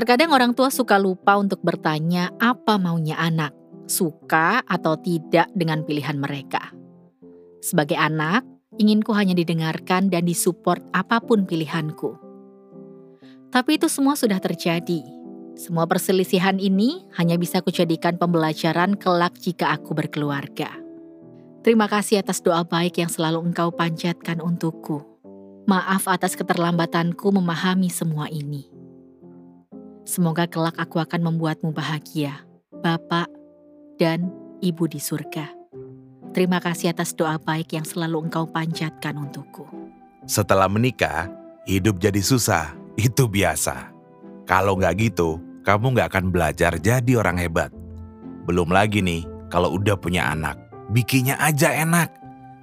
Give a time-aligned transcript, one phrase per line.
[0.00, 3.52] Terkadang orang tua suka lupa untuk bertanya apa maunya anak,
[3.84, 6.72] suka atau tidak dengan pilihan mereka.
[7.60, 8.40] Sebagai anak,
[8.80, 12.16] inginku hanya didengarkan dan disupport apa pun pilihanku.
[13.52, 15.04] Tapi itu semua sudah terjadi.
[15.60, 20.80] Semua perselisihan ini hanya bisa kujadikan pembelajaran kelak jika aku berkeluarga.
[21.60, 25.04] Terima kasih atas doa baik yang selalu engkau panjatkan untukku.
[25.68, 28.79] Maaf atas keterlambatanku memahami semua ini.
[30.10, 32.42] Semoga kelak aku akan membuatmu bahagia,
[32.82, 33.30] Bapak
[33.94, 34.26] dan
[34.58, 35.46] Ibu di surga.
[36.34, 39.70] Terima kasih atas doa baik yang selalu engkau panjatkan untukku.
[40.26, 41.30] Setelah menikah,
[41.62, 42.74] hidup jadi susah.
[42.98, 43.94] Itu biasa.
[44.50, 47.70] Kalau nggak gitu, kamu nggak akan belajar jadi orang hebat.
[48.50, 50.58] Belum lagi nih, kalau udah punya anak,
[50.90, 52.10] bikinnya aja enak.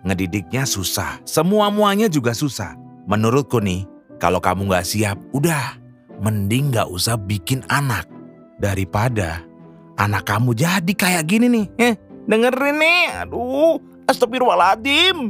[0.04, 2.76] Ngedidiknya susah, semua-muanya juga susah.
[3.08, 3.88] Menurutku nih,
[4.20, 5.87] kalau kamu nggak siap, udah.
[6.18, 8.10] Mending nggak usah bikin anak.
[8.58, 9.46] Daripada
[10.02, 11.66] anak kamu jadi kayak gini nih.
[11.78, 11.94] Eh,
[12.26, 13.78] dengerin nih, aduh,
[14.10, 15.30] astagfirullahaladzim.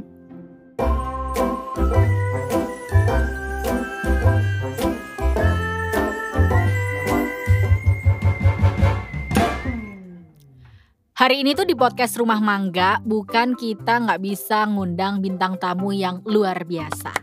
[11.18, 16.22] Hari ini tuh di podcast Rumah Mangga, bukan kita nggak bisa ngundang bintang tamu yang
[16.24, 17.17] luar biasa.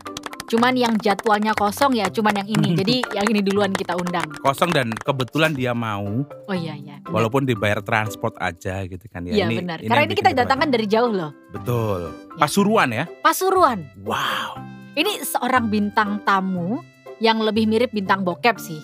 [0.55, 2.69] Cuman yang jadwalnya kosong ya, cuman yang ini.
[2.78, 4.22] Jadi yang ini duluan kita undang.
[4.38, 7.02] kosong dan kebetulan dia mau Oh iya iya.
[7.02, 7.10] benar.
[7.10, 9.34] walaupun dibayar transport aja gitu kan ya.
[9.34, 9.82] Iya benar.
[9.82, 11.34] Karena yang ini kita datangkan dari jauh loh.
[11.50, 12.14] betul.
[12.38, 13.10] Pasuruan ya.
[13.19, 13.82] Pasuruan.
[14.06, 14.62] Wow.
[14.94, 16.78] Ini seorang bintang tamu
[17.19, 18.78] yang lebih mirip bintang bokep sih.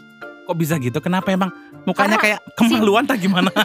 [0.50, 0.98] Kok bisa gitu?
[0.98, 1.54] Kenapa emang
[1.86, 3.46] mukanya Karena kayak kemaluan tak gimana?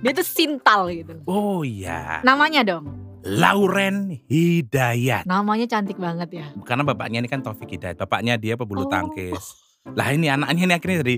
[0.00, 1.12] Dia tuh sintal gitu.
[1.28, 2.24] oh iya.
[2.24, 2.88] Namanya dong.
[3.24, 5.24] Lauren Hidayat.
[5.24, 6.46] Namanya cantik banget ya.
[6.62, 7.96] Karena bapaknya ini kan Taufik Hidayat.
[7.96, 8.90] Bapaknya dia pebulu Oh.
[8.92, 9.56] tangkis.
[9.86, 11.16] Lah ini anaknya ini akhirnya dari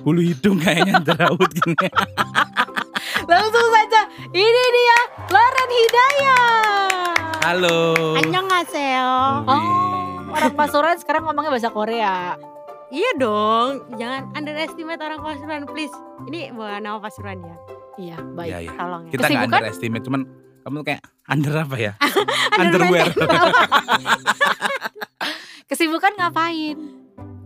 [0.00, 1.76] bulu hidung kayaknya jerawat gini.
[3.32, 7.16] Langsung saja, ini dia Lauren Hidayat.
[7.40, 7.78] Halo.
[8.16, 9.12] Annyeonghaseyo.
[9.44, 9.64] Oh,
[10.28, 12.36] orang Pasuruan sekarang ngomongnya bahasa Korea.
[12.86, 15.92] Iya dong, jangan underestimate orang Pasuruan please.
[16.26, 17.56] Ini bukan nama Pasuruan ya,
[17.96, 18.72] Iya, baik.
[18.72, 19.10] Tolong ya.
[19.10, 20.22] Kita nggak underestimate, cuman
[20.66, 21.92] kamu kayak under apa ya?
[22.60, 23.06] Underwear.
[25.70, 26.74] Kesibukan ngapain?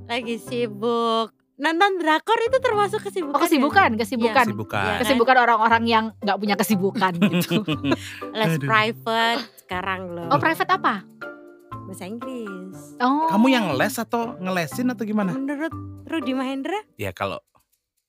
[0.08, 3.36] Lagi sibuk nonton drakor itu termasuk kesibukan.
[3.36, 4.44] Oh, kesibukan, kesibukan.
[4.48, 4.84] Kesibukan.
[4.88, 4.98] Iya.
[5.04, 7.60] Kesibukan orang-orang yang nggak punya kesibukan gitu.
[7.60, 7.92] Ya?
[8.32, 8.64] Les Aduh.
[8.64, 10.32] private sekarang loh.
[10.32, 11.04] Oh, private apa?
[11.90, 12.78] bahasa Inggris.
[13.02, 13.26] Oh.
[13.34, 15.34] Kamu yang les atau ngelesin atau gimana?
[15.34, 15.74] Menurut
[16.06, 17.42] Rudi Mahendra, Ya kalau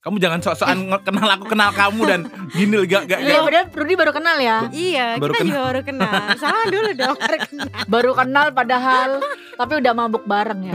[0.02, 2.20] kamu jangan sok-sokan nge- kenal aku kenal kamu dan
[2.50, 4.56] gini gak gak, Iya, padahal Rudy baru kenal ya.
[4.68, 5.46] iya Baru kita kenal.
[5.48, 6.22] juga baru kenal.
[6.42, 7.68] Sama dulu dong baru kenal.
[7.86, 9.10] Baru kenal padahal
[9.52, 10.72] tapi udah mabuk bareng ya.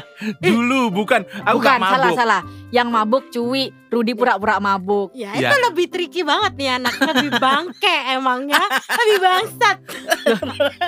[0.42, 1.94] Dulu bukan aku Bukan, gak mabuk.
[1.94, 2.40] salah salah.
[2.70, 5.10] Yang mabuk Cuwi, Rudy pura-pura mabuk.
[5.12, 5.50] Ya Iya.
[5.50, 9.76] itu lebih tricky banget nih anak lebih bangke emangnya lebih bangsat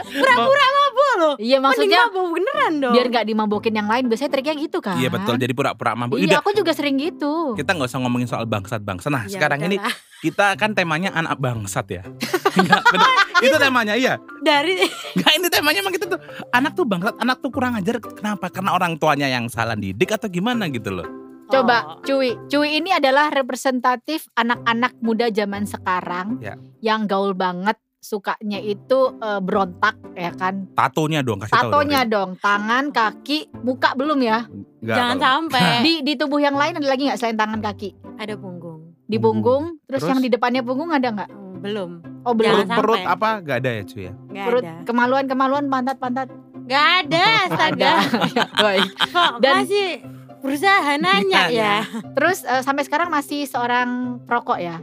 [0.08, 4.30] pura-pura mabuk loh Iya, Mending maksudnya mabuk beneran dong biar nggak dimabukin yang lain biasanya
[4.30, 4.96] triknya gitu kan.
[4.96, 6.16] Iya betul jadi pura-pura mabuk.
[6.16, 7.54] Iya, Udah aku juga sering gitu.
[7.54, 9.08] kita nggak usah ngomongin soal bangsat bangsa.
[9.08, 9.94] Nah Ya sekarang ini udahlah.
[10.20, 12.02] kita kan temanya anak bangsat ya.
[12.54, 13.08] Bener.
[13.42, 14.14] itu temanya iya.
[14.40, 14.78] dari
[15.16, 16.20] Nggak ini temanya emang kita tuh
[16.50, 17.98] anak tuh bangsat, anak tuh kurang ajar.
[17.98, 18.46] Kenapa?
[18.48, 21.08] Karena orang tuanya yang salah didik atau gimana gitu loh.
[21.44, 21.84] Coba Oh.
[22.02, 26.54] Cuy, Cuy ini adalah representatif anak-anak muda zaman sekarang Ya.
[26.80, 30.66] yang gaul banget, sukanya itu eh, berontak ya kan.
[30.70, 31.60] Tatonya dong kasih tahu.
[31.60, 32.10] dong, Tatonya Rin.
[32.10, 34.46] dong, tangan, kaki, muka belum ya.
[34.78, 37.90] Nggak, jangan kalau- sampai Di di tubuh yang lain ada lagi nggak selain tangan kaki?
[38.14, 39.76] ada punggung Di Punggung.
[39.82, 40.08] terus, Terus?
[40.08, 41.28] yang di depannya punggung ada nggak?
[41.28, 41.90] Hmm, belum
[42.22, 42.66] Oh perut, belum.
[42.72, 43.12] Perut sampai.
[43.12, 44.12] apa gak ada ya cuy ya?
[44.14, 46.28] nggak Perut ada kemaluan-kemaluan pantat-pantat
[46.62, 47.92] nggak ada astaga
[48.64, 48.90] baik.
[49.04, 49.88] kok Dan- masih
[50.42, 51.86] berusaha nanya ya
[52.18, 54.82] Terus eh, sampai sekarang masih seorang perokok ya?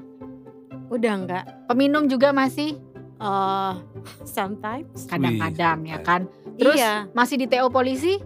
[0.90, 2.80] udah enggak Peminum juga masih
[3.20, 3.76] oh
[4.24, 6.26] sometimes kadang-kadang ya kan.
[6.60, 8.20] Terus iya masih di TO polisi?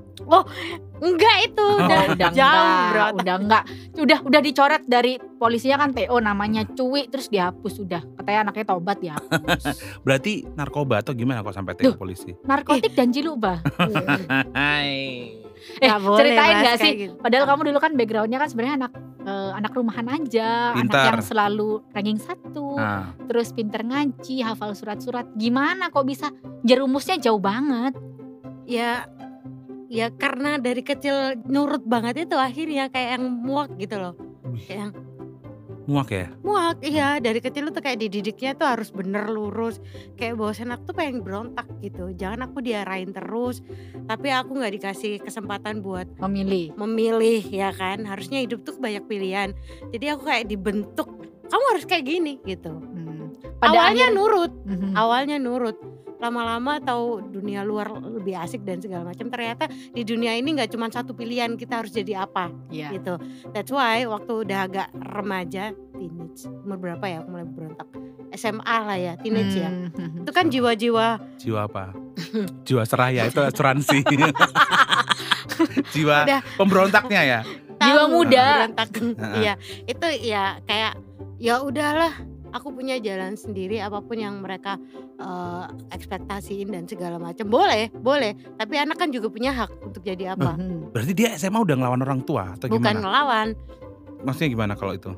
[1.04, 3.63] enggak itu udah Oh, udah jauh enggak, bro udah enggak.
[4.00, 8.02] Udah udah dicoret dari polisinya kan TO namanya Cuwi terus dihapus udah.
[8.22, 9.16] Katanya anaknya tobat ya.
[10.06, 12.31] Berarti narkoba atau gimana kok sampai tega polisi?
[12.48, 13.60] Narkotik dan jiluba.
[15.80, 16.92] Eh, boleh ceritain kayak sih?
[17.07, 17.13] gitu.
[17.19, 18.94] Padahal kamu dulu kan backgroundnya kan sebenarnya anak
[19.24, 21.06] eh, anak rumahan aja, anak Pintar.
[21.07, 25.24] yang selalu ranking satu, Nah, terus pinter ngaji, hafal surat-surat.
[25.39, 26.27] Gimana kok bisa
[26.63, 27.95] jerumusnya jauh banget?
[28.63, 29.07] ya
[29.92, 34.16] ya karena dari kecil nurut banget itu akhirnya kayak yang muak gitu loh
[34.66, 34.92] kayak yang
[35.83, 36.27] Muak ya?
[36.41, 37.19] muak iya.
[37.19, 39.83] Dari kecil tuh kayak dididiknya tuh harus bener lurus.
[40.15, 42.12] Kayak bosan aku tuh pengen berontak gitu.
[42.13, 43.59] Jangan aku diarahin terus.
[44.06, 46.71] Tapi aku nggak dikasih kesempatan buat Memilih.
[46.75, 48.03] memilih ya kan?
[48.03, 49.51] Harusnya hidup tuh banyak pilihan.
[49.91, 51.07] Jadi aku kayak dibentuk
[51.44, 52.71] kamu harus kayak gini gitu.
[52.74, 53.30] Hmm.
[53.62, 54.51] awalnya akhir- nurut.
[54.65, 54.91] Mhm.
[54.94, 55.77] awalnya nurut
[56.24, 60.88] lama-lama tahu dunia luar lebih asik dan segala macam ternyata di dunia ini nggak cuma
[60.88, 62.96] satu pilihan kita harus jadi apa Iya.
[62.96, 63.20] gitu
[63.52, 67.88] that's why waktu udah agak remaja teenage umur berapa ya aku mulai berontak
[68.34, 70.24] SMA lah ya teenage ya Hmm.
[70.24, 71.92] itu kan jiwa-jiwa Jiwa apa?
[72.64, 74.00] Jiwa seraya itu asuransi.
[75.94, 76.42] Jiwa Udah.
[76.56, 77.40] pemberontaknya ya.
[77.78, 78.46] Jiwa muda.
[78.64, 78.90] berontak
[79.40, 79.54] iya
[79.84, 80.94] itu ya kayak
[81.38, 82.14] ya udahlah
[82.54, 84.78] aku punya jalan sendiri apa pun yang mereka
[85.18, 90.38] eh, ekspektasiin dan segala macam boleh boleh tapi anak kan juga punya hak untuk jadi
[90.38, 90.56] apa.
[90.94, 93.02] Berarti dia SMA udah ngelawan orang tua atau bukan gimana?
[93.02, 93.48] ngelawan
[94.24, 95.12] Maksudnya gimana kalau itu?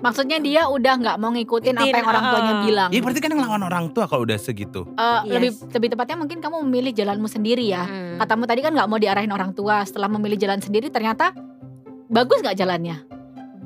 [0.00, 2.88] Maksudnya dia udah nggak mau ngikutin apa yang orang tuanya Ngikutin, bilang.
[2.88, 4.88] Iya berarti kan ngelawan orang tua kalau udah segitu.
[4.96, 5.32] Eh, Yes.
[5.36, 7.84] lebih lebih tepatnya mungkin kamu memilih jalanmu sendiri ya.
[7.84, 8.16] Hmm.
[8.16, 9.84] Katamu tadi kan nggak mau diarahin orang tua.
[9.84, 11.36] Setelah memilih jalan sendiri ternyata
[12.08, 12.96] bagus nggak jalannya?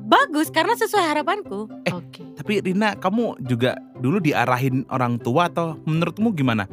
[0.05, 2.23] Bagus karena sesuai harapanku Eh, Oke.
[2.37, 6.69] Tapi Rina, kamu juga dulu diarahin orang tua atau menurutmu gimana?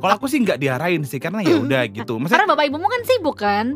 [0.00, 2.16] Kalau aku sih nggak diarahin sih karena ya udah gitu.
[2.16, 3.66] Maksudnya Karena bapak ibumu kan sibuk kan?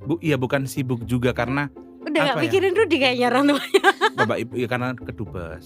[0.00, 1.68] bu, iya bukan sibuk juga karena
[2.10, 2.44] udah nggak Apa ya?
[2.44, 5.64] mikirin Rudi kayaknya orang tuanya bapak ibu ya karena kedubes.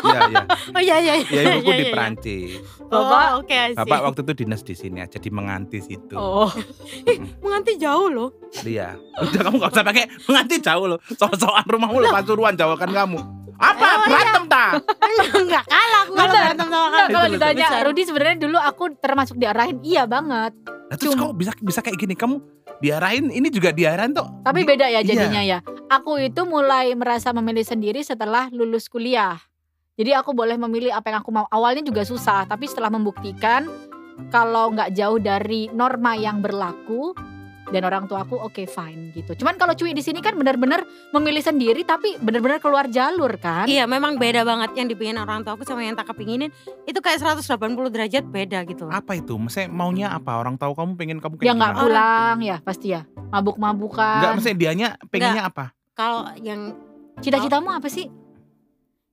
[0.00, 0.44] Iya iya.
[0.70, 1.92] oh iya iya Ya ibuku iya, di iya.
[1.92, 2.50] Perancis.
[2.82, 3.76] Bapak- oh, oke see.
[3.76, 6.14] Bapak waktu itu dinas di sini aja di Mengantis itu.
[6.14, 6.46] Oh.
[7.40, 8.30] menganti jauh loh
[8.60, 8.94] Iya.
[9.18, 10.98] Udah kamu gak usah pakai Mengantis jauh loh.
[11.10, 13.18] Soal-soal rumahmu lo Pasuruan Jawa kan kamu.
[13.56, 14.04] Apa Oh, iya.
[14.04, 14.64] berantem ta?
[15.38, 17.66] nggak kalah aku kalau berantem sama Enggak, kamu kalau ditanya.
[17.82, 20.52] Rudi sebenarnya dulu aku termasuk diarahin, iya banget.
[20.86, 22.14] Nah, terus Cuma- kok bisa bisa kayak gini?
[22.14, 22.36] Kamu
[22.78, 24.26] diarahin ini juga diarahin tuh.
[24.46, 25.06] Tapi beda ya iya.
[25.06, 25.58] jadinya ya.
[25.90, 29.38] Aku itu mulai merasa memilih sendiri setelah lulus kuliah.
[29.96, 31.48] Jadi aku boleh memilih apa yang aku mau.
[31.48, 33.66] Awalnya juga susah, tapi setelah membuktikan
[34.28, 37.16] kalau nggak jauh dari norma yang berlaku
[37.70, 39.34] dan orang tua aku oke fine gitu.
[39.38, 43.66] Cuman kalau cuy di sini kan benar-benar memilih sendiri tapi benar-benar keluar jalur kan.
[43.66, 46.50] Iya memang beda banget yang dipingin orang tua aku sama yang tak kepinginin
[46.86, 47.46] itu kayak 180
[47.90, 48.86] derajat beda gitu.
[48.90, 49.34] Apa itu?
[49.34, 50.38] Maksudnya maunya apa?
[50.38, 51.82] Orang tahu kamu pengen kamu kayak Ya nggak gimana?
[51.82, 53.02] pulang ya pasti ya.
[53.30, 54.18] Mabuk-mabukan.
[54.22, 55.74] Enggak, maksudnya dianya pengennya apa?
[55.96, 56.76] Kalau yang
[57.16, 58.12] Cita-citamu apa sih?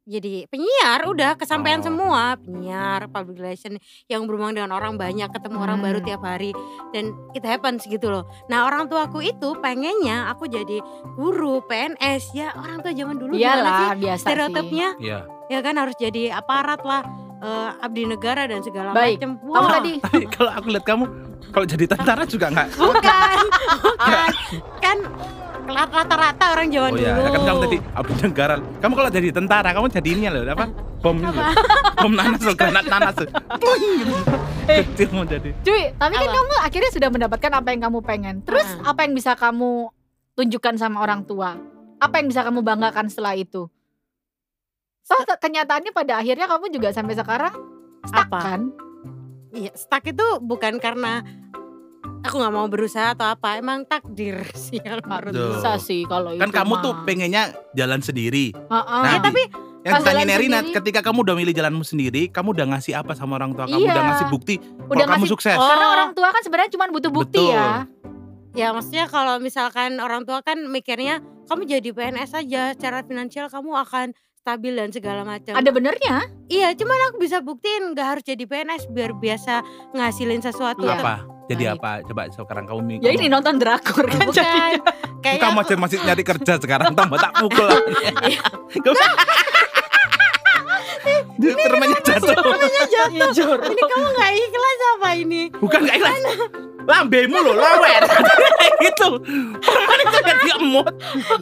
[0.03, 1.85] Jadi penyiar udah kesampaian Oh.
[1.85, 5.85] semua penyiar public relation yang berhubungan dengan orang banyak ketemu orang Hmm.
[5.85, 6.51] baru tiap hari
[6.91, 10.83] dan it happens gitu loh nah orang tuaku itu pengennya aku jadi
[11.13, 14.23] guru PNS ya orang tua zaman dulu gimana sih Iyalah biasa sih.
[14.25, 15.19] stereotipnya Iya.
[15.45, 17.01] ya kan harus jadi aparat lah
[17.39, 19.19] eh, abdi negara dan segala Baik.
[19.19, 21.05] macam Kamu Wah, tadi Tapi kalau aku lihat kamu
[21.49, 23.37] kalau jadi tentara juga nggak bukan
[23.85, 24.29] bukan
[24.79, 24.97] kan
[25.63, 28.55] rata-rata orang zaman Oh ya, dulu kan kamu tadi abdi negara.
[28.79, 30.65] Kamu kalau jadi tentara, kamu jadi ini loh, apa?
[30.99, 31.27] Bom ini.
[31.27, 31.45] loh.
[31.99, 33.15] Bom nanas loh, granat nanas.
[33.19, 33.27] gitu.
[34.63, 35.49] Kecil mau jadi.
[35.59, 36.33] Cuy, tapi kan Apa?
[36.33, 38.35] kamu akhirnya sudah mendapatkan apa yang kamu pengen.
[38.41, 38.91] Terus Ah.
[38.91, 39.91] apa yang bisa kamu
[40.33, 41.59] tunjukkan sama orang tua?
[41.99, 43.67] Apa yang bisa kamu banggakan setelah itu?
[45.03, 47.51] So, kenyataannya pada akhirnya kamu juga sampai sekarang
[48.03, 48.39] stuck Apa?
[48.39, 48.61] kan?
[49.51, 51.21] Iya, stuck itu bukan karena
[52.23, 55.59] aku nggak mau berusaha atau apa, emang takdir sih Duh.
[55.59, 56.81] bisa sih kalau Kan itu kamu mah.
[56.81, 57.43] tuh pengennya
[57.75, 58.55] jalan sendiri.
[58.55, 59.01] Heeh.
[59.03, 59.43] Nah, Ya, tapi
[59.83, 63.51] Yang jalan Nerina, ketika kamu udah milih jalanmu sendiri, kamu udah ngasih apa sama orang
[63.51, 63.83] tua kamu?
[63.83, 63.91] Iya.
[63.91, 65.57] Udah ngasih bukti udah kalau kamu ngasih sukses.
[65.59, 65.67] Oh.
[65.67, 67.51] karena orang tua kan sebenarnya cuma butuh bukti Betul.
[67.51, 67.69] ya.
[68.55, 71.19] ya maksudnya kalau misalkan orang tua kan mikirnya
[71.51, 75.51] kamu jadi PNS aja, secara finansial kamu akan stabil dan segala macam.
[75.51, 76.31] Ada benernya.
[76.47, 79.63] Iya, cuman aku bisa buktiin nggak harus jadi PNS biar biasa
[79.95, 80.87] ngasilin sesuatu.
[80.87, 80.99] Iya.
[80.99, 81.15] Apa?
[81.53, 81.77] Jadi Baik.
[81.77, 81.91] apa?
[82.03, 84.81] Coba sekarang kamu Ya kamu- ini nonton drakor kan Bukan, jadinya.
[85.21, 87.69] kayak kamu masih masih nyari kerja sekarang tambah tak pukul.
[91.33, 91.41] Usah.
[91.41, 92.35] Dia permennya jatuh.
[93.13, 93.59] Iya, Jor.
[93.65, 95.41] ini kamu nggak ikhlas apa ini?
[95.53, 96.17] Bukan gak ikhlas.
[96.83, 98.03] Lambemu loh, lawer.
[98.91, 99.09] itu.
[99.63, 100.87] Permen itu jadi emot.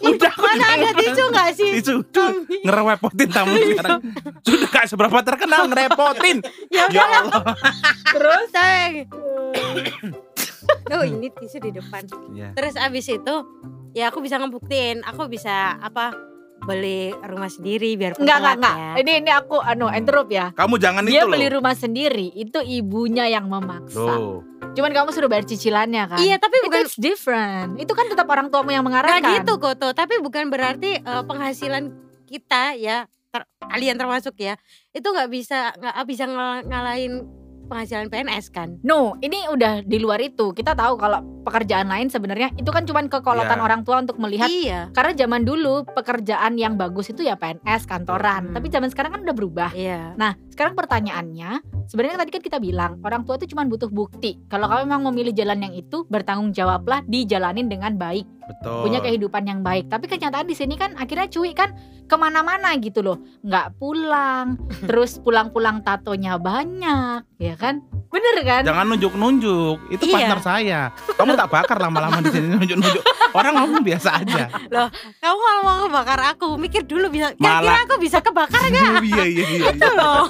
[0.05, 1.71] Udah aku Mana ada tisu nggak sih?
[1.81, 1.95] Tisu.
[2.13, 3.99] Tuh, ngerepotin tamu sekarang.
[4.45, 6.45] Sudah gak seberapa terkenal ngerepotin.
[6.69, 7.43] Ya Ya udah, Allah.
[8.13, 9.05] terus saya.
[10.91, 12.03] Oh ini tisu di depan.
[12.31, 12.51] Ya.
[12.53, 13.35] Terus abis itu
[13.91, 16.11] ya aku bisa ngebuktiin, aku bisa apa
[16.61, 18.75] beli rumah sendiri biar Enggak, enggak, enggak.
[18.75, 18.91] ya.
[19.01, 20.53] Ini ini aku anu interrupt ya.
[20.53, 21.57] Kamu jangan Dia itu beli loh.
[21.57, 23.97] rumah sendiri, itu ibunya yang memaksa.
[23.97, 24.45] Tuh.
[24.71, 26.17] Cuman kamu suruh bayar cicilannya kan?
[26.17, 27.75] Iya tapi Itu bukan it's different.
[27.75, 29.19] Itu kan tetap orang tuamu yang mengarahkan.
[29.19, 31.91] Gak gitu Koto, tapi bukan berarti eh, penghasilan
[32.25, 34.55] kita ya ter- kalian termasuk ya
[34.91, 36.23] itu nggak bisa nggak bisa
[36.61, 37.23] ngalahin
[37.65, 38.79] penghasilan PNS kan.
[38.81, 40.51] No, ini udah di luar itu.
[40.51, 43.65] Kita tahu kalau pekerjaan lain sebenarnya itu kan cuman kekolotan Iya.
[43.65, 44.93] orang tua untuk melihat Iya.
[44.93, 48.51] karena zaman dulu pekerjaan yang bagus itu ya PNS kantoran.
[48.51, 48.55] Hmm.
[48.55, 49.69] Tapi zaman sekarang kan udah berubah.
[49.73, 50.13] Iya.
[50.15, 54.35] Nah, sekarang pertanyaannya, sebenarnya tadi kan kita bilang orang tua itu cuma butuh bukti.
[54.51, 58.83] Kalau kamu memang memilih jalan yang itu, bertanggung jawablah dijalanin dengan baik, Betul.
[58.83, 59.87] punya kehidupan yang baik.
[59.87, 61.71] Tapi kenyataan di sini kan akhirnya cuy kan
[62.03, 64.59] ke mana-mana gitu loh, nggak pulang,
[64.91, 67.79] terus pulang-pulang tatonya banyak, ya kan?
[68.11, 68.67] Bener kan?
[68.67, 69.87] Jangan nunjuk-nunjuk.
[69.87, 70.35] Itu Iya.
[70.35, 70.79] partner saya.
[71.15, 73.03] Kamu tak bakar lama-lama di sini nunjuk-nunjuk.
[73.31, 74.51] Orang ngomong biasa aja.
[75.23, 78.99] Kamu kalau mau ngebakar aku, mikir dulu bisa kira-kira aku bisa kebakar nggak?
[79.15, 79.65] iya iya iya.
[79.71, 80.27] Itu loh.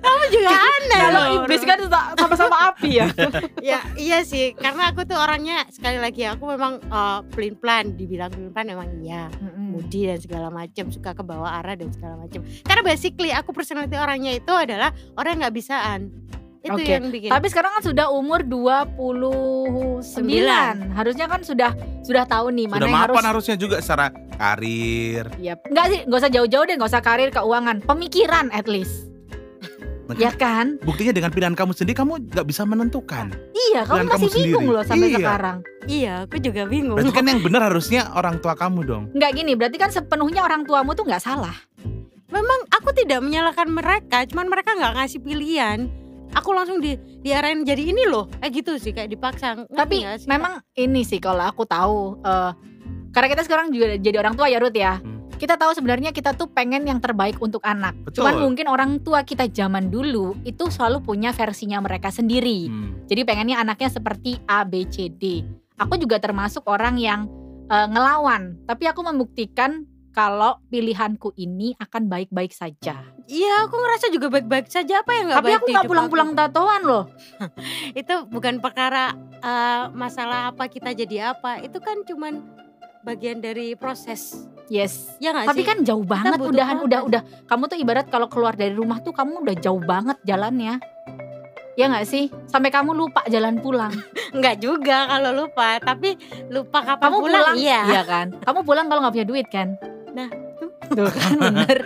[0.00, 1.78] Kamu juga aneh Kalau iblis kan
[2.16, 3.06] sama-sama api ya.
[3.74, 4.52] ya iya sih.
[4.56, 6.80] Karena aku tuh orangnya sekali lagi aku memang
[7.32, 9.28] plain plan dibilang plain plan memang iya.
[9.70, 13.94] Moody dan segala macam suka ke bawah arah dan segala macam karena basically aku personality
[13.94, 16.10] orangnya itu adalah orang nggak bisaan.
[16.60, 17.32] Itu Oke, yang bikin.
[17.32, 20.04] Tapi sekarang kan sudah umur 29.
[20.92, 21.72] Harusnya kan sudah
[22.04, 25.24] sudah tahu nih mana Sudah yang mapan harus harusnya juga secara karir.
[25.40, 25.64] Yap.
[25.72, 29.08] Enggak sih, enggak usah jauh-jauh deh, enggak usah karir, keuangan, pemikiran at least.
[30.10, 30.76] Nah, Ya kan?
[30.80, 33.30] Buktinya dengan pilihan kamu sendiri kamu nggak bisa menentukan.
[33.52, 34.74] Iya, kamu Pilihan masih kamu bingung sendiri.
[34.74, 35.18] loh sampai Iya.
[35.18, 35.58] sekarang.
[35.82, 39.04] iya aku juga bingung Berarti kan yang benar harusnya orang tua kamu dong.
[39.12, 41.54] Enggak gini, berarti kan sepenuhnya orang tuamu tuh enggak salah.
[42.28, 45.90] memang aku tidak menyalahkan mereka cuman mereka nggak ngasih pilihan
[46.30, 50.28] aku langsung di diarahin jadi ini loh kayak gitu sih kayak dipaksa Tapi nggak sih?
[50.28, 52.50] memang ini sih kalau aku tahu eh,
[53.10, 54.94] karena kita sekarang juga jadi orang tua ya Ruth ya.
[54.96, 55.19] Hmm.
[55.40, 57.96] Kita tahu sebenarnya kita tuh pengen yang terbaik untuk anak.
[58.04, 58.20] Betul.
[58.20, 62.68] Cuman mungkin orang tua kita zaman dulu itu selalu punya versinya mereka sendiri.
[62.68, 63.08] Hmm.
[63.08, 65.40] Jadi pengennya anaknya seperti A, B, C, D.
[65.80, 67.24] Aku juga termasuk orang yang
[67.72, 73.00] eh, ngelawan, tapi aku membuktikan kalau pilihanku ini akan baik-baik saja.
[73.30, 76.30] iya aku ngerasa juga baik-baik saja apa yang nggak Tapi baik aku di nggak pulang-pulang
[76.36, 77.04] tatoan loh.
[78.00, 82.44] itu bukan perkara eh, masalah apa kita jadi apa itu kan cuman
[83.00, 85.18] bagian dari proses Yes.
[85.18, 86.86] ya nggak Tapi sih kan jauh banget butuh udahan proses.
[86.86, 90.78] udah udah kamu tuh ibarat kalau keluar dari rumah tuh kamu udah jauh banget jalannya.
[91.74, 92.30] Ya nggak sih?
[92.46, 93.90] Sampai kamu lupa jalan pulang.
[94.38, 96.14] nggak juga kalau lupa tapi
[96.46, 98.26] lupa kapan Kamu pulang, pulang, iya kan?
[98.38, 99.74] Kamu pulang kalau nggak punya duit kan?
[100.14, 100.30] Nah,
[100.94, 101.78] tuh kan bener.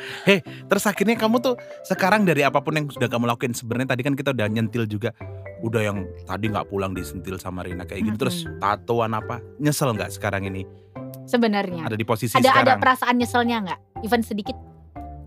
[0.45, 4.13] Terus akhirnya kamu tuh sekarang dari apa pun yang sudah kamu lakuin sebenarnya tadi kan
[4.13, 5.17] kita udah nyentil juga
[5.65, 8.61] udah yang tadi nggak pulang disentil sama Rina kayak gitu terus Mm-mm.
[8.61, 10.69] tatoan apa nyesel nggak sekarang ini
[11.25, 13.81] Sebenarnya ada di posisi ada ada sekarang perasaan nyeselnya nggak?
[14.03, 14.57] Even sedikit.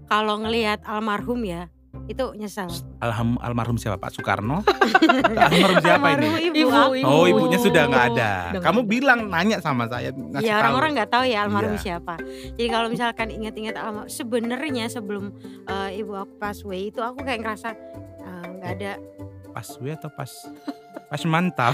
[0.06, 1.68] kalau ngelihat almarhum ya
[2.06, 4.64] itu nyesel Alham, almarhum siapa Pak Soekarno
[5.44, 6.94] almarhum siapa ini Almarhum ibu, Ibu, aku.
[6.96, 7.08] ibu.
[7.10, 8.32] Oh ibunya sudah nggak ada.
[8.54, 8.88] Udah Kamu ada.
[8.88, 11.84] bilang nanya sama saya Ya orang-orang nggak tahu ya almarhum Iya.
[11.84, 12.16] siapa.
[12.54, 15.36] Jadi kalau misalkan ingat-ingat almarhum, sebenarnya sebelum
[15.66, 17.76] eh, ibu aku pas way itu aku kayak ngerasa
[18.18, 18.94] eh, nggak ada.
[19.50, 20.32] pas W atau pas
[21.08, 21.74] pas mantap.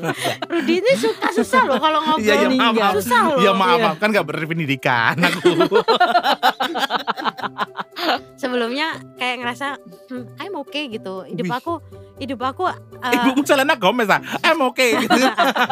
[0.50, 2.24] Rudi ini suka susah loh kalau ngobrol.
[2.24, 2.58] Iya, iya, nih.
[2.58, 2.94] maaf, maaf.
[2.96, 3.38] Susah loh.
[3.44, 3.84] ya maaf, iya.
[3.84, 5.52] maaf, kan nggak berpendidikan aku.
[8.40, 9.76] Sebelumnya kayak ngerasa
[10.08, 11.28] hmm, I'm okay gitu.
[11.28, 11.58] Hidup Wih.
[11.60, 11.74] aku
[12.20, 15.20] hidup aku eh, Ibu Selena Gomez ah, I'm oke gitu.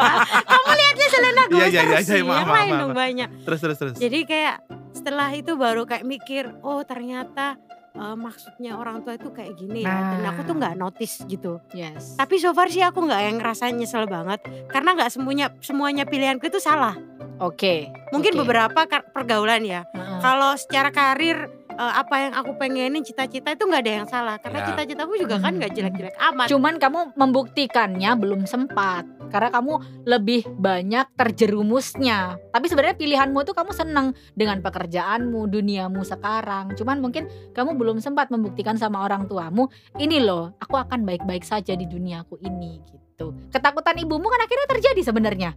[0.52, 2.92] kamu lihatnya Selena Iya, Gomez iya, iya, iya, maaf, maaf, maaf.
[2.92, 3.28] banyak.
[3.48, 3.94] terus terus terus.
[3.96, 4.60] Jadi kayak
[4.92, 7.56] setelah itu baru kayak mikir, oh ternyata
[7.98, 10.14] eh, maksudnya orang tua itu kayak gini ya.
[10.14, 10.70] Dan aku tuh Nah.
[10.70, 11.58] nggak notice gitu.
[11.74, 12.14] Yes.
[12.14, 14.38] Tapi so far sih aku nggak yang ngerasain nyesel banget
[14.70, 16.94] karena nggak semuanya semuanya pilihanku itu salah.
[17.38, 17.90] Oke.
[18.10, 18.40] Mungkin oke.
[18.46, 19.82] beberapa pergaulan ya.
[19.90, 20.18] Heeh.
[20.18, 24.66] Kalau secara karir eh, apa yang aku pengenin cita-cita itu nggak ada yang salah karena
[24.66, 24.66] Ya.
[24.74, 26.46] cita-citaku juga kan nggak jelek-jelek amat.
[26.50, 29.72] Cuman kamu membuktikannya belum sempat karena kamu
[30.08, 32.40] lebih banyak terjerumusnya.
[32.50, 36.74] Tapi sebenarnya pilihanmu itu kamu senang dengan pekerjaanmu, duniamu sekarang.
[36.74, 39.68] Cuman mungkin kamu belum sempat membuktikan sama orang tuamu,
[40.00, 43.36] ini loh, aku akan baik-baik saja di duniaku ini gitu.
[43.52, 45.50] Ketakutan ibumu kan akhirnya terjadi sebenarnya.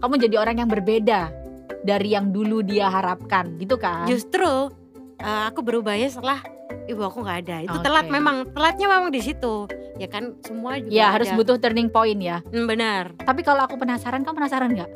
[0.00, 1.28] Kamu jadi orang yang berbeda
[1.84, 4.06] dari yang dulu dia harapkan, gitu kan?
[4.08, 4.70] Justru
[5.18, 6.40] eh, aku berubahnya setelah
[6.84, 7.56] ibu aku nggak ada.
[7.62, 7.84] Itu Oke.
[7.84, 9.68] telat memang, telatnya memang di situ.
[9.96, 11.36] Ya kan semua juga Ya harus ada.
[11.36, 12.38] butuh turning point ya.
[12.44, 13.12] Hmm, benar.
[13.18, 14.90] Tapi kalau aku penasaran, kamu penasaran nggak?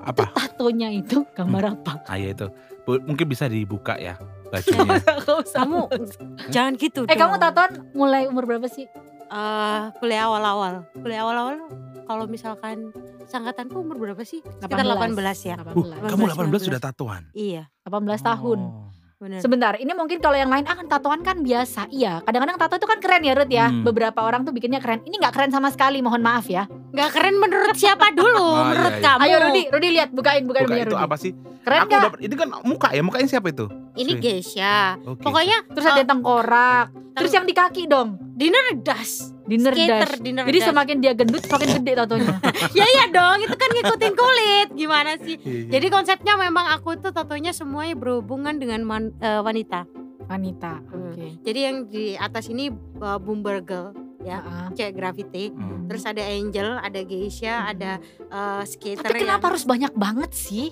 [0.00, 0.32] Apa?
[0.32, 1.92] Tatonya itu gambar apa?
[2.04, 2.48] Ah ya itu.
[2.82, 4.16] Bu- mungkin bisa dibuka ya
[4.52, 4.96] bajunya.
[5.44, 5.80] Kamu
[6.54, 7.42] jangan gitu Eh kamu dong.
[7.44, 8.88] tatoan mulai umur berapa sih?
[9.28, 10.88] Eh, kuliah awal-awal.
[10.96, 11.60] Kuliah awal-awal
[12.08, 12.88] kalau misalkan
[13.28, 14.40] sangkatanku umur berapa sih?
[14.40, 15.12] Sekitar 18
[15.44, 15.60] ya.
[15.60, 15.76] 18.
[15.76, 16.64] Uh, kamu 18 18.
[16.64, 17.22] sudah tatuan.
[17.30, 17.92] Iya, 18
[18.24, 18.58] tahun.
[18.64, 18.88] Oh.
[19.18, 19.42] Benar.
[19.42, 21.90] Sebentar, ini mungkin kalau yang lain ah kan tatoan kan biasa.
[21.90, 23.66] Iya, kadang-kadang tato itu kan keren ya Ruth ya.
[23.66, 23.82] Hmm.
[23.82, 25.02] Beberapa orang tuh bikinnya keren.
[25.02, 26.70] Ini nggak keren sama sekali, mohon maaf ya.
[26.94, 28.38] Nggak keren menurut siapa dulu?
[28.38, 29.08] Oh, menurut iya, iya.
[29.10, 29.20] kamu?
[29.20, 31.02] Ayo Rudi, Rudi lihat bukain bukain Buka itu Rudi.
[31.02, 31.32] apa sih?
[31.60, 32.04] Keren Aku nggak?
[32.06, 33.66] dapat ini kan muka ya, mukanya siapa itu?
[33.92, 34.22] Ini Sini.
[34.22, 34.76] Gesya.
[35.04, 35.20] Oke.
[35.20, 36.86] Pokoknya Terus ada tengkorak.
[37.12, 38.08] Terus yang di kaki dong.
[38.38, 39.34] dinner das.
[39.48, 40.20] Dinner skater dash.
[40.20, 40.68] dinner Jadi dash.
[40.68, 42.34] semakin dia gendut semakin gede tatonya.
[42.78, 45.72] ya iya dong itu kan ngikutin kulit gimana sih Iya.
[45.72, 49.88] jadi konsepnya memang aku tuh tatonya semuanya berhubungan dengan man- eh, wanita
[50.22, 50.84] Wanita.
[50.84, 51.10] Hmm.
[51.10, 51.26] Oke.
[51.40, 54.66] jadi yang di atas ini uh, Boomber Girl ya Heeh.
[54.74, 55.88] cewek graffiti Hmm.
[55.88, 57.70] terus ada Angel ada Geisha Hmm.
[57.70, 57.90] ada
[58.28, 60.68] uh, skater Tapi kenapa yang- harus banyak banget sih?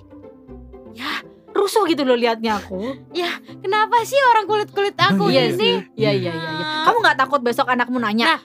[0.92, 1.24] Ya,
[1.56, 2.94] rusuh gitu loh liatnya aku.
[3.58, 5.74] kenapa sih orang kulit kulit aku iya ini sih.
[5.96, 6.50] Iya iya iya.
[6.52, 6.66] iya.
[6.84, 8.38] Kamu nggak takut besok anakmu nanya?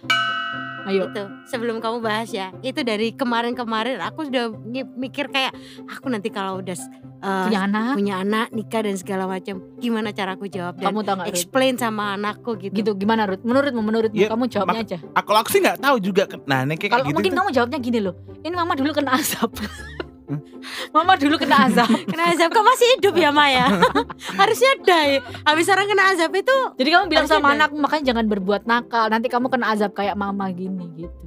[0.82, 1.06] Ayo.
[1.06, 5.54] itu sebelum kamu bahas ya itu dari kemarin-kemarin aku sudah mi- mikir kayak
[5.86, 6.74] aku nanti kalau udah
[7.22, 7.94] uh, Punya anak?
[7.94, 11.30] punya anak nikah dan segala macam gimana cara aku jawab dan Kamu tau nggak?
[11.30, 11.38] Ruth?
[11.38, 13.46] explain sama anakku gitu, Gitu gimana Ruth?
[13.46, 14.98] Menurutmu menurutmu Ya, kamu jawabnya aja.
[15.14, 16.26] Aku aku sih nggak tahu juga.
[16.50, 17.38] Nah, ini kayak Kalau gitu mungkin tuh.
[17.38, 18.14] kamu jawabnya gini loh.
[18.42, 19.54] Ini mama dulu kena azab.
[20.96, 21.90] mama dulu kena azab.
[22.12, 23.66] kena azab kok masih hidup ya Maya
[24.42, 28.64] harusnya die habis orang kena azab itu Jadi kamu bilang sama anak makanya jangan berbuat
[28.66, 29.08] nakal.
[29.08, 31.26] Nanti kamu kena azab kayak mama gini gitu.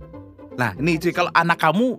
[0.54, 1.98] Nah, ini cuy kalau anak kamu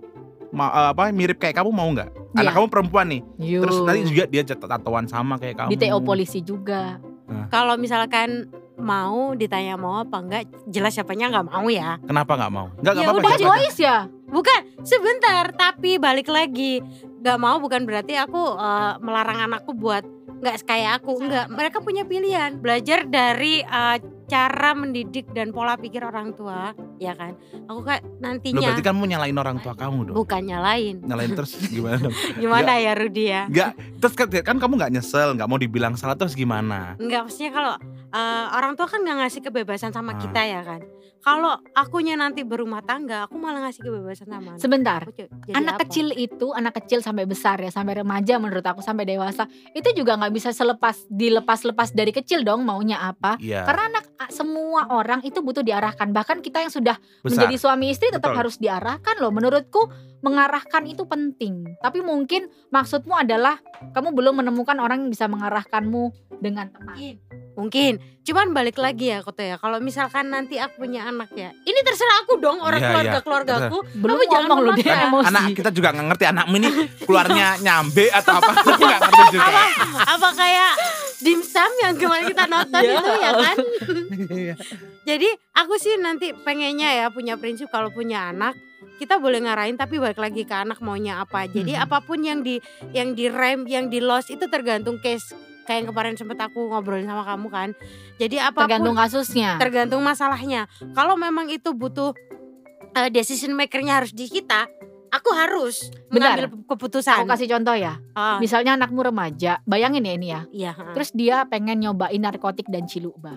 [0.50, 2.08] ma- eh, apa mirip kayak kamu mau nggak?
[2.34, 2.56] Anak Iya.
[2.56, 3.22] kamu perempuan nih.
[3.38, 3.60] Yo.
[3.64, 5.70] Terus nanti juga dia tatoan sama kayak kamu.
[5.72, 7.00] di TO polisi juga.
[7.50, 8.46] kalau misalkan
[8.76, 12.66] mau ditanya mau apa enggak jelas siapanya nggak mau ya Kenapa nggak mau?
[12.74, 13.28] Nggak nggak Ya apa-apa.
[13.28, 13.38] udah.
[13.38, 13.98] Choice ya.
[14.26, 16.82] bukan sebentar tapi balik lagi
[17.16, 20.02] nggak mau bukan berarti aku eh, melarang anakku buat
[20.36, 26.02] nggak kayak aku enggak mereka punya pilihan belajar dari eh, cara mendidik dan pola pikir
[26.02, 30.10] orang tua ya kan aku kayak Loh, nantinya berarti kan mau nyalain orang tua kamu
[30.10, 30.14] dong.
[30.16, 32.14] bukan nyalain Nyalain terus gimana dong?
[32.34, 36.14] gimana ya Rudi ya Enggak, terus kan, kan kamu nggak nyesel, nggak mau dibilang salah
[36.14, 36.98] terus gimana?
[36.98, 37.74] Enggak, maksudnya kalau
[38.12, 40.18] eh, orang tua kan nggak ngasih kebebasan sama Ah.
[40.18, 40.80] kita ya kan.
[41.18, 44.62] Kalau akunya nanti berumah tangga, aku malah ngasih kebebasan sama anak.
[44.62, 45.00] Sebentar.
[45.02, 45.82] Aku j- jadi anak apa?
[45.84, 50.14] kecil itu anak kecil sampai besar ya sampai remaja menurut aku sampai dewasa itu juga
[50.14, 53.62] nggak bisa selepas dilepas-lepas dari kecil dong maunya apa Iya.
[53.62, 57.26] karena anak semua orang itu butuh diarahkan bahkan kita yang sudah besar.
[57.46, 58.40] menjadi suami istri tetap Betul.
[58.40, 59.86] harus diarahkan loh menurutku
[60.20, 63.60] mengarahkan itu penting tapi mungkin maksudmu adalah
[63.92, 66.10] kamu belum menemukan orang yang bisa mengarahkanmu
[66.40, 67.20] dengan tepat
[67.56, 69.56] Mungkin, cuman balik lagi ya Koto ya.
[69.56, 73.22] Kalau misalkan nanti aku punya anak ya, ini terserah aku dong orang Iya, keluarga iya.
[73.22, 73.78] keluargaku.
[73.94, 76.68] belum Kamu jangan loh dia emosi Anak kita juga nggak ngerti anakmu ini
[77.02, 79.50] keluarnya nyambe atau apa aku nggak ngerti juga.
[80.06, 80.72] Apa kayak
[81.18, 82.94] dimsum yang kemarin kita nonton Iya.
[82.94, 83.56] itu ya kan?
[84.28, 84.54] Iya.
[85.04, 88.54] Jadi aku sih nanti pengennya ya punya prinsip kalau punya anak
[88.96, 91.44] kita boleh ngarahin tapi balik lagi ke anak maunya apa.
[91.44, 91.82] Jadi Mhm.
[91.82, 95.36] apa pun yang di yang di rem, yang di loss itu tergantung case.
[95.66, 97.68] Kayak yang kemarin sempet aku ngobrolin sama kamu kan.
[98.16, 100.70] Jadi apa pun tergantung kasusnya tergantung masalahnya.
[100.94, 102.14] Kalau memang itu butuh
[102.94, 104.70] eh, decision makernya harus di kita,
[105.10, 106.38] aku harus Bentar.
[106.38, 107.18] mengambil keputusan.
[107.18, 110.72] aku kasih contoh ya Ah, misalnya anakmu remaja bayangin ya ini ya iya.
[110.72, 110.92] ha.
[110.92, 113.36] terus dia pengen nyobain narkotik dan ciluba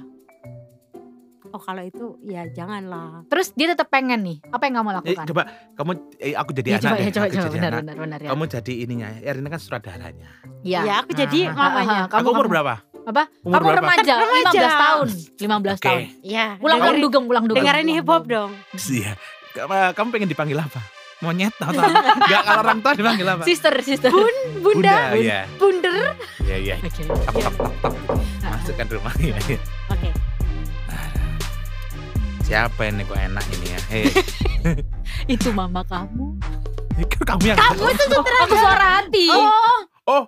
[1.50, 3.26] oh kalau itu ya janganlah.
[3.26, 4.38] Terus dia tetap pengen nih.
[4.46, 5.26] Apa yang kamu Eh, lakukan?
[5.26, 5.42] coba
[5.74, 7.02] kamu eh, aku jadi Ya, anak coba deh.
[7.02, 7.80] ya, coba aku coba jadi benar anak.
[7.82, 8.30] benar benar ya.
[8.30, 9.10] Kamu jadi ininya.
[9.20, 10.30] Erina kan sutradaranya.
[10.62, 10.80] Iya.
[10.82, 11.98] Ya aku jadi Ah, mamanya.
[11.98, 12.74] ah, Kamu- aku umur kamu- berapa?
[13.02, 13.24] Apa?
[13.42, 13.80] Umur Kamu berapa?
[13.82, 14.50] remaja, Remaja.
[14.52, 15.08] 15 tahun.
[15.36, 15.84] 15 Oke.
[15.84, 16.02] tahun.
[16.22, 16.46] Iya.
[16.46, 17.58] Pulang pulang dengerin- dugem, pulang dugem.
[17.60, 18.52] dengerin hip hop dong.
[18.92, 19.12] Iya.
[19.50, 20.82] Kamu, kamu pengen dipanggil apa?
[21.20, 22.00] Monyet atau apa?
[22.16, 23.44] Enggak kalau orang tua dipanggil apa?
[23.44, 24.08] Sister, sister.
[24.62, 25.44] Bunda, iya.
[25.58, 26.16] bunder.
[26.40, 26.76] Iya, iya.
[26.80, 27.04] Oke.
[27.04, 27.94] Tap tap tap tap.
[28.46, 29.36] Masukkan rumah ya.
[29.42, 29.58] iya.
[29.90, 30.10] Oke.
[32.50, 33.78] Siapa ini kok enak ini ya?
[33.88, 34.04] Hei,
[35.34, 36.40] Itu mama kamu.
[37.00, 39.30] kan kamu yang Kamu tuh Oh, aku suara hati.
[39.30, 40.24] Oh, Oh,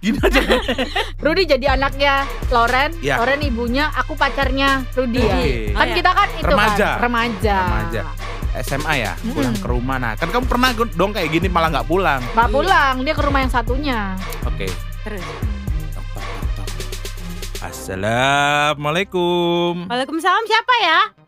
[0.00, 0.40] gini aja.
[1.22, 3.20] Rudy jadi anaknya Loren, Ya.
[3.20, 5.30] Loren ibunya, aku pacarnya Rudy ya.
[5.30, 5.68] Oke.
[5.68, 5.94] Kan Oh, ya.
[5.94, 6.88] kita kan itu Remaja.
[6.88, 7.58] kan remaja.
[7.60, 8.04] Remaja.
[8.56, 9.60] SMA ya, pulang Mm-mm.
[9.60, 9.96] ke rumah.
[10.00, 12.24] Nah, kan kamu pernah dong kayak gini malah nggak pulang.
[12.32, 14.16] Nggak pulang, dia ke rumah yang satunya.
[14.42, 14.66] Oke.
[15.04, 15.20] terus.
[15.92, 16.24] Tok, tok.
[17.60, 19.84] Assalamualaikum.
[19.84, 21.25] Waalaikumsalam siapa ya?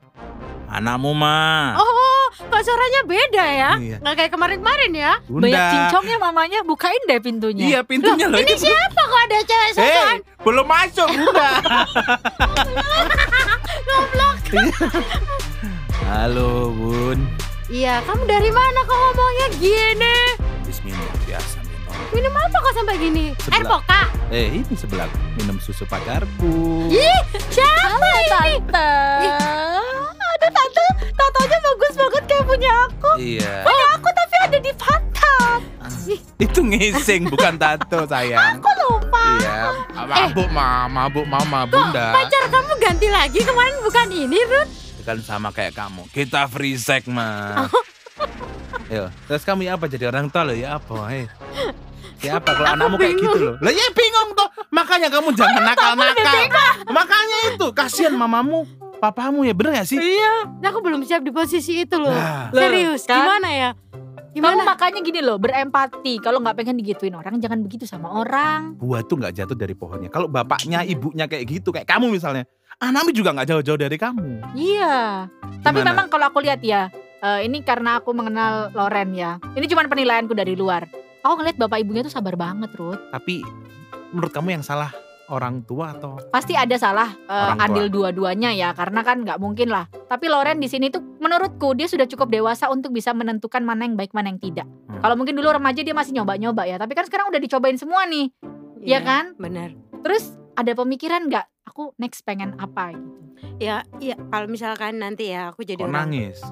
[0.69, 1.81] Anakmu mah.
[1.81, 3.71] Oh, kok suaranya beda ya?
[3.81, 3.97] Iya.
[4.05, 5.13] Nggak kayak kemarin-kemarin ya?
[5.25, 5.49] Bunda.
[5.49, 7.65] Banyak cincongnya mamanya, bukain deh pintunya.
[7.65, 8.37] Iya, pintunya loh.
[8.37, 10.19] Ini siapa kok ada cewek sosokan?
[10.45, 11.51] belum masuk, Bunda.
[16.05, 17.19] Halo, Bun.
[17.69, 20.17] Iya, kamu dari mana kok ngomongnya gini?
[20.65, 21.97] Bismillah, biasa minum.
[22.13, 23.33] Minum apa kok sampai gini?
[23.53, 24.09] Air poka?
[24.29, 26.89] Eh, ini sebelah minum susu pacarku.
[26.89, 28.29] Ih, siapa Halo ini?
[28.65, 28.93] tante.
[30.39, 30.85] Aduh tante,
[31.19, 33.11] tatonya bagus banget kayak punya aku.
[33.19, 33.55] Iya.
[33.67, 35.61] Punya aku tapi ada di pantat.
[36.39, 38.63] Itu ngising bukan tato, sayang.
[38.63, 39.25] Aku lupa.
[39.43, 39.59] Iya,
[40.07, 42.15] mabuk ma, mabuk mama, Bunda.
[42.15, 44.71] Pacar kamu ganti lagi kemarin bukan ini, Ruth?
[45.03, 46.07] Kan sama kayak kamu.
[46.15, 47.67] Kita free sex, mah.
[48.95, 50.97] Yo, terus kamu ya apa jadi orang tua lo ya apa?
[51.13, 51.29] Hei.
[52.25, 53.31] Ya apa kalau anakmu kayak bingung.
[53.31, 53.55] gitu loh?
[53.61, 54.49] Lah ya bingung toh.
[54.73, 56.35] Makanya kamu jangan nakal-nakal.
[56.89, 58.65] Makanya itu kasihan mamamu.
[58.99, 59.99] Papamu ya bener gak sih?
[59.99, 60.51] Iya.
[60.59, 62.11] Nah, aku belum siap di posisi itu loh.
[62.13, 63.25] Nah, Serius, kan?
[63.25, 63.71] gimana ya?
[64.29, 64.63] Kamu Gimana?
[64.71, 66.21] makanya gini loh, berempati.
[66.23, 68.77] Kalau nggak pengen digituin orang, jangan begitu sama orang.
[68.79, 70.13] buah tuh nggak jatuh dari pohonnya.
[70.13, 72.47] Kalau bapaknya, ibunya kayak gitu, kayak kamu misalnya,
[72.79, 74.55] anakmu juga nggak jauh-jauh dari kamu.
[74.55, 75.27] Iya.
[75.65, 75.91] Tapi Gimana?
[75.91, 76.87] memang kalau aku lihat ya,
[77.19, 79.43] eh, ini karena aku mengenal Loren ya.
[79.59, 80.87] Ini cuma penilaianku dari luar.
[81.27, 83.01] Aku ngeliat bapak ibunya tuh sabar banget, Ruth.
[83.11, 83.43] Tapi
[84.15, 84.93] menurut kamu yang salah
[85.29, 87.65] orang tua atau Pasti ada salah eh, Orang tua.
[87.69, 89.87] andil dua-duanya ya, karena kan nggak mungkin lah.
[89.89, 93.97] Tapi Loren di sini tuh menurutku dia sudah cukup dewasa untuk bisa menentukan mana yang
[93.97, 94.67] baik mana yang tidak.
[94.89, 95.01] Hmm.
[95.05, 98.33] Kalau mungkin dulu remaja dia masih nyoba-nyoba ya, tapi kan sekarang udah dicobain semua nih.
[98.83, 99.37] Iya kan?
[99.37, 99.77] Benar.
[100.01, 101.47] Terus ada pemikiran nggak?
[101.69, 103.19] Aku next pengen apa gitu.
[103.63, 106.43] Ya, iya kalau misalkan nanti ya aku jadi kok orang nangis?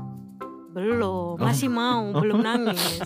[0.76, 3.00] belum, masih mau, belum nangis.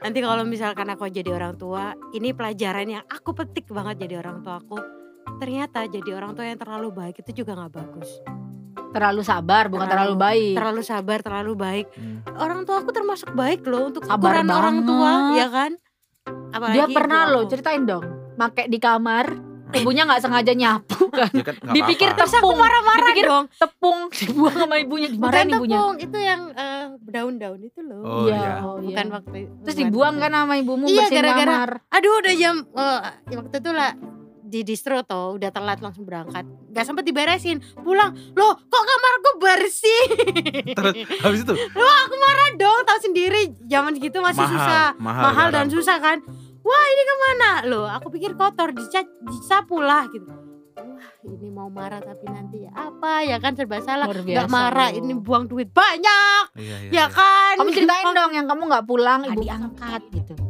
[0.00, 4.40] Nanti kalau misalkan aku jadi orang tua, ini pelajaran yang aku petik banget jadi orang
[4.40, 5.01] tua aku.
[5.34, 8.10] Ternyata jadi orang tua yang terlalu baik itu juga nggak bagus.
[8.90, 10.54] Terlalu sabar, bukan terlalu, Terlalu- baik.
[10.54, 11.86] Terlalu sabar, terlalu baik.
[11.92, 12.18] Hmm.
[12.36, 15.34] Orang tua aku termasuk baik loh untuk Sabar ukuran orang tua, banget.
[15.34, 15.72] ya kan?
[16.52, 18.04] Apalagi Dia pernah loh ceritain dong,
[18.34, 19.32] make di kamar,
[19.72, 22.08] ibunya nggak sengaja nyapu kan, Ya kan nggak Dipikir.
[22.12, 23.44] Terus aku tepung, marah-marah dipikir dong.
[23.50, 25.74] tepung dibuang sama ibunya, Bukan dimarahin ibunya.
[25.74, 28.00] tepung, itu yang eh, daun-daun itu loh.
[28.02, 28.52] Oh Iya, iya.
[28.60, 28.86] oh, iya.
[28.86, 31.70] Bukan waktu Terus dibuang kan sama ibumu Iya, gara-gara- kamar.
[31.90, 33.00] Aduh udah jam eh,
[33.32, 33.90] waktu itu lah
[34.52, 36.44] di distro toh udah telat langsung berangkat.
[36.44, 37.64] Nggak sempet diberesin.
[37.80, 40.02] Pulang loh kok kamarku bersih?
[40.76, 41.54] Terus habis itu?
[42.22, 43.56] Marah dong tahu sendiri.
[43.64, 44.86] Zaman segitu masih mahal, susah.
[45.00, 45.74] mahal, mahal dan garam.
[45.80, 46.18] susah kan?
[46.62, 47.50] Wah ini ke mana?
[47.64, 50.28] Loh aku pikir kotor dicat disapu lah gitu.
[50.76, 53.24] Wah ini mau marah tapi nanti ya apa?
[53.24, 54.04] Ya kan serba salah.
[54.12, 55.00] Nggak marah loh.
[55.00, 56.60] ini buang duit banyak.
[56.60, 57.06] Iya, iya, ya iya.
[57.08, 57.56] kan?
[57.56, 59.40] Kamu ceritain dong yang kamu nggak pulang, ibu.
[59.40, 60.41] diangkat gitu.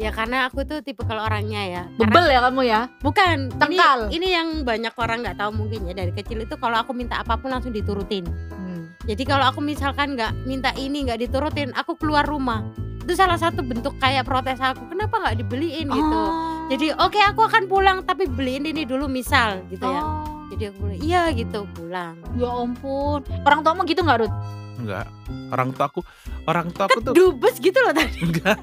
[0.00, 2.80] Ya karena aku tuh tipe kalau orangnya ya karena Bebel ya kamu ya?
[3.04, 4.08] Bukan, Tengkal.
[4.08, 7.20] Ini, ini yang banyak orang nggak tahu mungkin ya dari kecil itu kalau aku minta
[7.20, 8.24] apa pun langsung diturutin.
[8.48, 8.88] Hmm.
[9.04, 12.64] Jadi kalau aku misalkan nggak minta ini nggak diturutin, aku keluar rumah.
[13.04, 14.88] Itu salah satu bentuk kayak protes aku.
[14.88, 16.16] Kenapa nggak dibeliin gitu?
[16.16, 16.64] Oh.
[16.72, 20.00] Jadi oke aku akan pulang tapi beliin ini dulu misal gitu ya.
[20.00, 20.48] Oh.
[20.50, 22.16] Jadi aku bilang iya gitu pulang.
[22.40, 23.20] Ya ampun.
[23.44, 24.36] Orang tuamu gitu nggak Ruth?
[24.80, 25.06] Enggak.
[25.52, 26.00] Orang tua aku,
[26.48, 28.24] orang tua aku tuh Dubes gitu loh tadi.
[28.24, 28.58] enggak.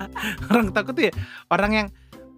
[0.50, 1.14] Orang tua aku tuh ya
[1.54, 1.88] orang yang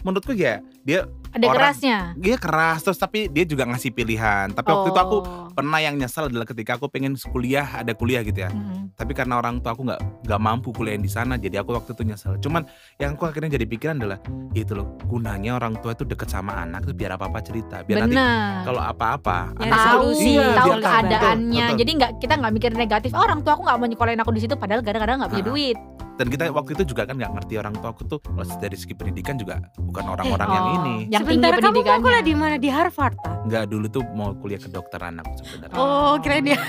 [0.04, 1.98] menurutku ya dia Ada Orang- kerasnya.
[2.18, 4.50] dia keras terus tapi dia juga ngasih pilihan.
[4.50, 5.46] Tapi waktu itu aku Oh.
[5.50, 8.50] pernah yang nyesel adalah ketika aku pengen kuliah ada kuliah gitu ya.
[8.50, 8.90] Mm-mm.
[8.94, 12.04] Tapi karena orang tua aku nggak nggak mampu kuliah di sana, jadi aku waktu itu
[12.04, 12.34] nyesel.
[12.38, 12.66] Cuman
[12.98, 14.18] yang aku akhirnya jadi pikiran adalah
[14.52, 17.82] ya itu loh gunanya orang tua itu deket sama anak tuh biar apa apa cerita,
[17.82, 18.66] biar nanti Benar.
[18.66, 21.20] kalau apa-apa Nyari anak tahu solusi, Iya, tahu keadaannya.
[21.40, 21.78] Betul, betul.
[21.78, 23.10] Jadi nggak kita nggak mikir negatif.
[23.12, 25.78] Oh, orang tua aku nggak mau nyekolahin aku di situ padahal kadang-kadang nggak punya duit.
[26.20, 28.92] Dan kita waktu itu juga kan nggak ngerti orang tua aku tuh kalau dari segi
[28.92, 30.96] pendidikan juga bukan orang-orang yang Oh, ini.
[31.08, 32.56] Yang tinggi Sebentar kamu mau kuliah di mana?
[32.60, 33.40] Di Harvard ah?
[33.48, 35.80] Nggak dulu tuh mau kuliah kedokteran aku sebenarnya.
[35.80, 36.60] Oh, kira dia.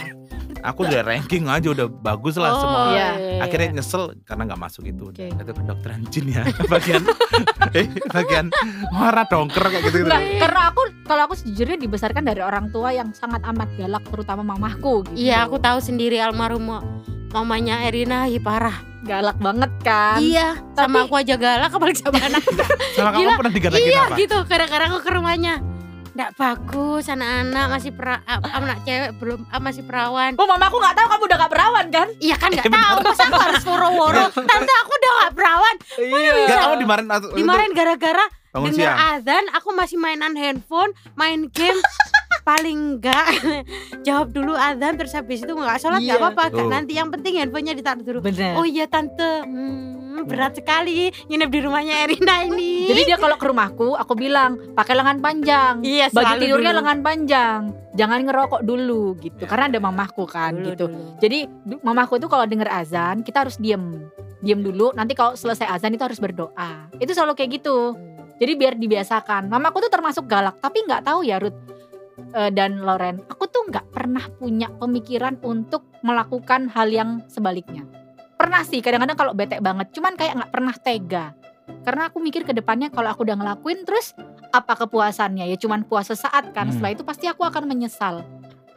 [0.61, 2.83] Aku udah ranking aja udah bagus lah Oh, semua.
[2.93, 3.09] Iya.
[3.41, 5.05] Akhirnya nyesel karena nggak masuk itu.
[5.09, 5.27] Oke.
[5.27, 7.03] Itu kedokteran jin ya bagian
[7.73, 8.47] eh, bagian
[8.93, 10.07] warna dongker kayak gitu gitu.
[10.07, 14.47] Enggak, karena aku kalau aku sejujurnya dibesarkan dari orang tua yang sangat amat galak terutama
[14.47, 15.17] mamahku gitu.
[15.19, 16.85] Iya, aku tahu sendiri almarhum ma-
[17.31, 18.75] mamanya Erina ih parah.
[19.01, 20.21] galak banget kan.
[20.21, 22.45] Iya, sama aku aja galak apalagi sama anak.
[22.93, 24.15] Sama kamu pernah digalakin iya apa?
[24.15, 25.55] gitu, kadang-kadang aku ke rumahnya.
[26.11, 30.37] Nggak bagus anak-anak masih pra, anak cewek belum ah, masih perawan.
[30.37, 32.07] Oh, mamaku nggak tahu kamu udah gak perawan kan?
[32.19, 32.85] Iya kan nggak Eh, bener.
[32.85, 34.25] tahu, masa aku harus woro-woro.
[34.51, 35.75] Tante aku udah nggak perawan.
[35.97, 36.33] Iya.
[36.37, 38.99] Enggak kamu dimarahin atau Dimarahin gara-gara bangun dengar siang.
[39.17, 41.79] azan, aku masih mainan handphone, main game.
[42.41, 43.37] paling enggak
[44.07, 46.25] jawab dulu azan terus habis itu nggak sholat nggak Iya.
[46.25, 46.45] apa-apa.
[46.57, 46.67] Oh.
[46.67, 48.57] nanti yang penting handphonenya ditaruh dulu Bener.
[48.57, 52.89] Oh iya tante, hmm, berat sekali nginep di rumahnya Erina ini.
[52.89, 55.85] Jadi dia kalau ke rumahku, aku bilang pakai lengan panjang.
[55.85, 56.81] iya selalu tidurnya dulu.
[56.81, 57.61] lengan panjang.
[57.93, 59.37] Jangan ngerokok dulu gitu.
[59.37, 59.47] Ya.
[59.47, 60.85] Karena ada mamahku kan Dulu, gitu.
[60.89, 61.03] dulu.
[61.21, 61.39] Jadi
[61.77, 64.09] mamahku itu kalau denger azan, kita harus diem.
[64.41, 66.89] Diem dulu, nanti kalau selesai azan itu harus berdoa.
[66.97, 67.93] Itu selalu kayak gitu.
[68.41, 69.53] Jadi biar dibiasakan.
[69.53, 71.61] Mamaku tuh termasuk galak, tapi nggak tahu ya Ruth
[72.33, 73.21] eh, dan Loren.
[73.29, 77.85] Aku tuh nggak pernah punya pemikiran untuk melakukan hal yang sebaliknya.
[78.41, 81.25] Pernah sih, kadang-kadang kalau bete banget, cuman kayak nggak pernah tega.
[81.85, 84.17] Karena aku mikir ke depannya kalau aku udah ngelakuin terus
[84.51, 85.47] apa kepuasannya?
[85.47, 86.67] Ya cuman puas sesaat kan.
[86.69, 86.75] Hmm.
[86.75, 88.27] Setelah itu pasti aku akan menyesal.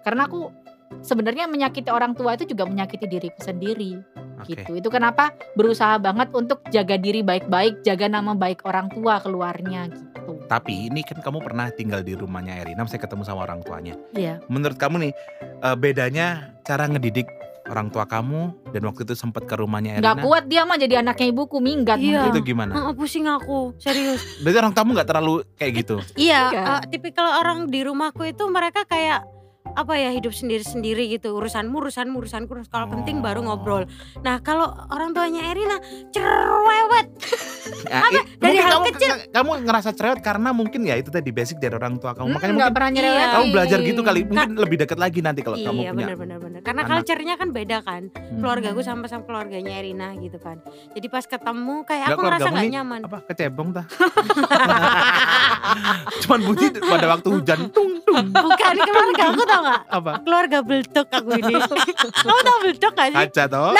[0.04, 0.52] Karena aku
[1.02, 3.98] sebenarnya menyakiti orang tua itu juga menyakiti diriku sendiri
[4.40, 4.54] Oke.
[4.54, 4.72] gitu.
[4.78, 10.40] Itu kenapa berusaha banget untuk jaga diri baik-baik, jaga nama baik orang tua keluarnya gitu.
[10.48, 13.96] Tapi ini kan kamu pernah tinggal di rumahnya Erina, saya ketemu sama orang tuanya.
[14.14, 14.44] Iya.
[14.52, 15.14] Menurut kamu nih
[15.64, 17.28] eh, bedanya cara ngedidik
[17.64, 20.04] orang tua kamu dan waktu itu sempat ke rumahnya Erina?
[20.14, 22.28] Nggak kuat dia mah jadi anaknya ibuku minggat Iya.
[22.32, 22.76] Itu gimana?
[22.76, 24.20] Heeh, pusing aku, serius.
[24.44, 25.96] Berarti orang tamu nggak terlalu kayak gitu.
[26.20, 29.24] iya, eh, tipikal orang di rumahku itu mereka kayak
[29.74, 33.52] apa ya hidup sendiri-sendiri gitu urusanmu urusanmu urusanku kalau penting baru Oh.
[33.52, 33.84] ngobrol
[34.20, 35.76] nah kalau orang tuanya Erina
[36.10, 37.08] cerewet
[37.84, 38.08] Ya, Apa?
[38.14, 39.12] i- Dari hal kamu, kecil.
[39.30, 42.26] kamu ngerasa cerewet karena mungkin ya itu tadi basic dari orang tua kamu.
[42.26, 43.18] Hmm, Makanya mungkin pernah nyerewet.
[43.18, 43.28] Iya.
[43.34, 44.20] kamu belajar gitu kali.
[44.26, 46.06] Mungkin lebih dekat lagi nanti kalau kamu iya punya.
[46.06, 46.90] benar-benar benar karena anak.
[46.94, 48.38] culture-nya kan beda kan Hmm.
[48.38, 50.60] keluargaku sama sama keluarganya Erina gitu kan
[50.92, 53.86] jadi pas ketemu kayak Nggak, aku ngerasa nih nyaman Apa kecebong tah?
[56.22, 58.26] Cuman bunyi pada waktu hujan tung tung.
[58.30, 60.12] bukan keluarga aku tau gak Apa?
[60.20, 61.54] keluarga beltok aku ini
[62.24, 63.72] kamu tau beltok gak sih Kaca toh?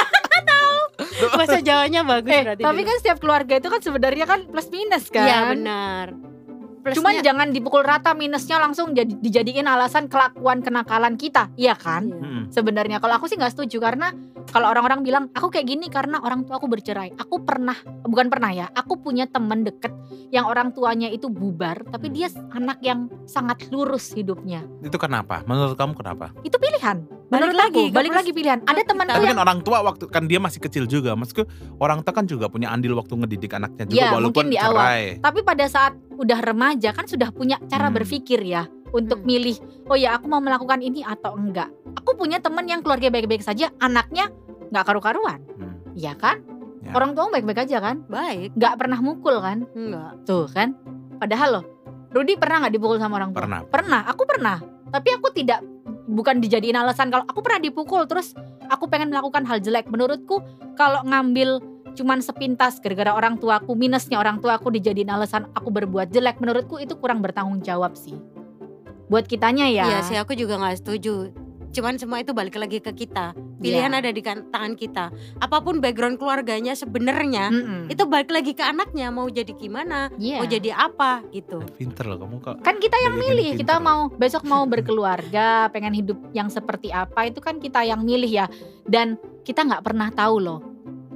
[1.30, 2.88] bahasa Jawanya bagus Eh, berarti tapi dulu.
[2.88, 5.24] kan setiap keluarga itu kan sebenarnya kan plus minus kan.
[5.24, 6.08] iya benar
[6.80, 12.04] Plusnya- Cuman jangan dipukul rata minusnya langsung jadi dijadiin alasan kelakuan kenakalan kita, iya kan?
[12.04, 12.20] Iya.
[12.20, 12.44] Mm-mm.
[12.50, 14.12] Sebenarnya kalau aku sih nggak setuju karena
[14.54, 17.18] kalau orang-orang bilang aku kayak gini karena orang tua aku bercerai.
[17.18, 17.74] Aku pernah
[18.06, 19.90] bukan pernah ya, aku punya temen deket
[20.30, 24.62] yang orang tuanya itu bubar, tapi dia anak yang sangat lurus hidupnya.
[24.80, 25.42] Itu kenapa?
[25.44, 26.30] Menurut kamu kenapa?
[26.46, 27.02] Itu pilihan.
[27.02, 28.60] Balik Menurut lagi, aku, balik lagi pilihan.
[28.62, 31.18] Ada temanku Tapi yang kan orang tua waktu kan dia masih kecil juga.
[31.18, 31.50] Maksudku
[31.82, 34.78] orang tua kan juga punya andil waktu ngedidik anaknya juga Ya, walaupun mungkin di awal.
[34.78, 35.04] cerai.
[35.18, 37.98] tapi pada saat udah remaja kan sudah punya cara Hmm.
[37.98, 39.26] berpikir ya untuk Hmm.
[39.26, 39.58] milih
[39.90, 43.74] oh ya aku mau melakukan ini atau enggak aku punya temen yang keluarga baik-baik saja
[43.80, 44.30] anaknya
[44.74, 45.40] nggak karu-karuan.
[45.56, 45.78] Hmm.
[45.94, 46.42] Iya kan?
[46.84, 46.92] Ya.
[47.00, 48.04] orang tua baik-baik aja kan?
[48.12, 48.60] Baik.
[48.60, 49.64] Nggak pernah mukul kan?
[49.72, 50.76] Enggak tuh kan?
[51.16, 51.66] Padahal loh
[52.14, 53.42] Rudi pernah nggak dipukul sama orang tua?
[53.42, 53.60] Pernah.
[53.66, 54.02] pernah.
[54.06, 54.58] Aku pernah.
[54.94, 55.66] Tapi aku tidak
[56.06, 58.06] bukan dijadiin alasan kalau aku pernah dipukul.
[58.06, 58.38] Terus
[58.70, 59.90] aku pengen melakukan hal jelek.
[59.90, 60.44] Menurutku
[60.78, 66.42] kalau ngambil cuman sepintas gara-gara orang tuaku minusnya orang tuaku dijadiin alasan aku berbuat jelek
[66.42, 68.18] menurutku itu kurang bertanggung jawab sih.
[69.10, 69.86] Buat kitanya ya.
[69.90, 71.34] Iya sih aku juga nggak setuju
[71.74, 74.00] cuman semua itu balik lagi ke kita pilihan Iya.
[74.00, 75.10] ada di kan- tangan kita
[75.40, 77.82] apa pun background keluarganya sebenarnya Mm-mm.
[77.88, 80.38] itu balik lagi ke anaknya mau jadi gimana Iya.
[80.38, 82.56] mau jadi apa gitu Pinter loh kamu kok.
[82.62, 83.60] kan kita yang milih pinter.
[83.66, 88.30] kita mau besok mau berkeluarga pengen hidup yang seperti apa itu kan kita yang milih
[88.30, 88.46] ya
[88.84, 90.62] dan kita nggak pernah tahu loh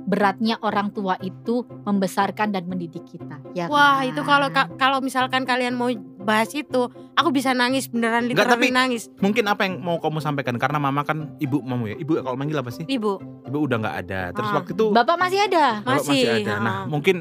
[0.03, 4.07] beratnya orang tua itu membesarkan dan mendidik kita ya wah kan?
[4.07, 5.91] itu kalau ka- kalau misalkan kalian mau
[6.27, 6.81] bahas itu
[7.13, 10.75] aku bisa nangis beneran Enggak, literally tapi- nangis Mungkin apa yang mau kamu sampaikan karena
[10.77, 11.95] mama kan ibu mamu ya.
[11.95, 12.83] Ibu kalau manggil apa sih?
[12.85, 14.21] ibu Ibu udah nggak ada.
[14.31, 14.55] Terus Ah.
[14.59, 16.53] waktu itu bapak masih ada Bapak masih, Masih, ada.
[16.59, 16.83] Nah, ah.
[16.85, 17.15] mungkin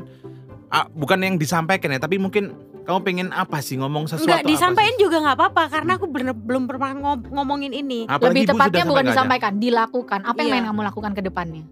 [0.68, 2.50] ah, bukan yang disampaikan ya, tapi mungkin
[2.82, 5.00] kamu pengen apa sih ngomong sesuatu Enggak apa disampaikan sih?
[5.00, 8.04] juga nggak apa-apa karena aku bener, belum pernah ngom- ngomongin ini.
[8.04, 9.10] Apalagi lebih tepatnya bukan ada.
[9.10, 10.52] disampaikan dilakukan apa yang Iya.
[10.52, 11.64] pengen kamu lakukan ke depannya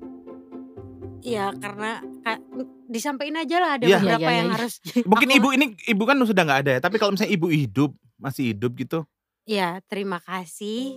[1.20, 2.42] Iya karena ka-
[2.86, 3.98] disampaikan aja lah ada Iya.
[3.98, 4.56] beberapa Iya, iya, yang iya.
[4.56, 4.74] harus.
[5.10, 7.90] Mungkin Aku- ibu ini ibu kan sudah nggak ada ya, tapi kalau misalnya ibu hidup
[8.16, 9.04] masih hidup gitu,
[9.44, 10.96] Ya terima kasih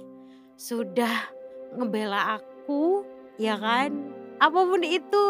[0.56, 1.28] sudah
[1.73, 3.04] ngebela aku,
[3.36, 3.91] ya kan.
[4.38, 5.26] Apa pun itu,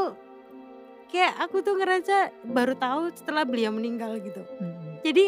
[1.07, 4.45] kayak aku tuh ngerasa baru tahu setelah beliau meninggal gitu.
[4.61, 4.76] Hmm.
[5.07, 5.25] Jadi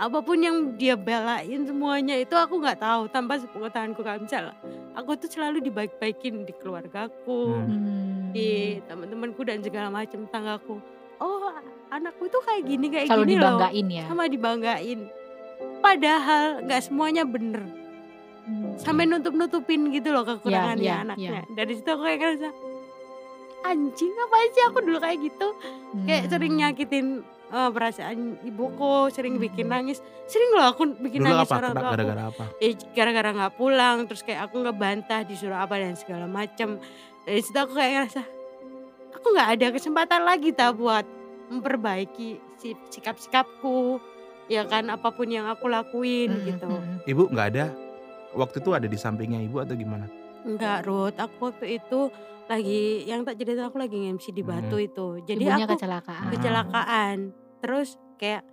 [0.00, 4.56] apa pun yang dia belain semuanya itu aku nggak tahu tanpa sepengetahuanku kan misalnya
[4.96, 7.52] aku tuh selalu dibaik-baikin di keluargaku.
[7.52, 7.68] Hmm.
[7.68, 8.32] Hmm.
[8.32, 10.78] di teman-temanku dan segala macam tanggaku
[11.18, 11.50] oh
[11.90, 15.00] anakku tuh kayak gini kayak selalu gini loh dibanggain ya sama dibanggain
[15.82, 17.66] padahal nggak semuanya bener
[18.78, 22.48] sampai nutup nutupin gitu loh kekurangannya ya, anaknya dari situ aku kayak ngerasa
[23.66, 25.48] anjing apa sih aku dulu kayak gitu
[26.06, 26.30] kayak Hmm.
[26.30, 27.06] sering nyakitin
[27.50, 31.56] eh, perasaan ibuku sering bikin nangis sering loh aku bikin dulu nangis apa?
[31.58, 32.44] orang tua aku gara-gara apa?
[32.58, 36.78] eh gara-gara nggak pulang terus kayak aku ngebantah disuruh apa dan segala macem
[37.22, 38.22] dari situ aku kayak ngerasa
[39.12, 41.04] aku nggak ada kesempatan lagi tak buat
[41.50, 43.98] memperbaiki si sikap-sikapku
[44.46, 46.98] ya kan apa pun yang aku lakuin Hmm, gitu hmm, hmm.
[47.06, 47.64] Ibu nggak ada?
[48.30, 50.06] Waktu itu ada di sampingnya ibu atau gimana?
[50.40, 52.08] enggak Ruth aku waktu itu
[52.46, 54.86] lagi yang tak cerita aku lagi MC di Batu Hmm.
[54.86, 57.16] itu jadi ibunya aku kecelakaan kecelakaan
[57.60, 58.44] terus kayak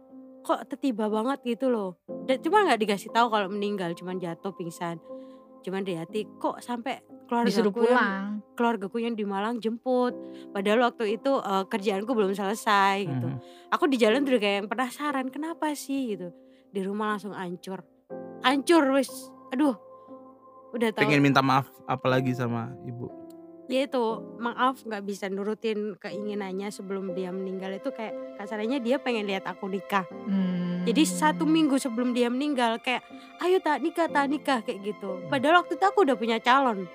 [0.48, 1.44] kok tiba banget?
[1.44, 2.00] Gitu loh.
[2.28, 5.00] Dan cuma nggak dikasih tahu kalau meninggal cuman jatuh pingsan.
[5.68, 7.04] Cuman di hati kok sampai
[7.44, 8.30] disuruh keluargaku yang pulang?
[8.56, 10.16] keluargaku yang di Malang jemput?
[10.56, 13.28] Padahal waktu itu eh, kerjaanku belum selesai gitu.
[13.28, 13.40] Mhm.
[13.68, 16.16] aku di jalan tuh kayak penasaran kenapa sih?
[16.16, 16.32] Gitu.
[16.72, 17.84] Di rumah langsung hancur.
[18.48, 19.12] Hancur wis.
[19.52, 19.76] Aduh.
[20.72, 21.04] Udah tahu.
[21.04, 23.27] Pengen minta maaf apalagi sama ibu.
[23.68, 24.04] Ya itu
[24.40, 27.76] maaf nggak bisa nurutin keinginannya sebelum dia meninggal.
[27.76, 30.08] Itu kayak kasarnya dia pengen lihat aku nikah.
[30.28, 30.84] Hmm.
[30.88, 33.04] jadi satu minggu sebelum dia meninggal kayak
[33.44, 35.20] ayo tak nikah tak nikah kayak gitu.
[35.28, 36.88] Padahal waktu itu aku udah punya calon.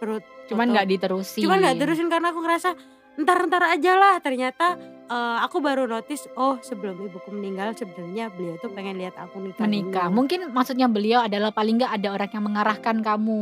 [0.00, 1.40] Ruth cuman nggak diterusin.
[1.44, 2.76] Cuman nggak terusin karena aku ngerasa
[3.14, 4.74] ntar-ntar aja lah ternyata
[5.04, 9.64] eh, aku baru notice oh sebelum ibuku meninggal sebenarnya beliau tuh pengen lihat aku nikah
[9.64, 10.16] menikah dulu.
[10.16, 13.40] mungkin maksudnya beliau adalah paling nggak ada orang yang mengarahkan kamu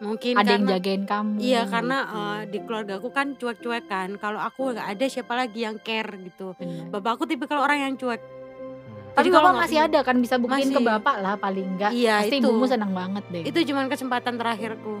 [0.00, 2.16] mungkin ada yang karena jagain kamu iya karena gitu.
[2.16, 6.10] eh, di keluarga aku kan cuek-cuek kan kalau aku nggak ada siapa lagi yang care
[6.20, 6.88] gitu Bener.
[6.88, 8.20] bapakku tipikal orang yang cuek
[9.16, 11.88] Tapi kalau bapak masih ada kan bisa buktiin ke bapak lah paling enggak.
[11.88, 12.52] Iya, Pasti itu.
[12.52, 13.48] ibumu senang banget deh.
[13.48, 15.00] Itu cuman kesempatan terakhirku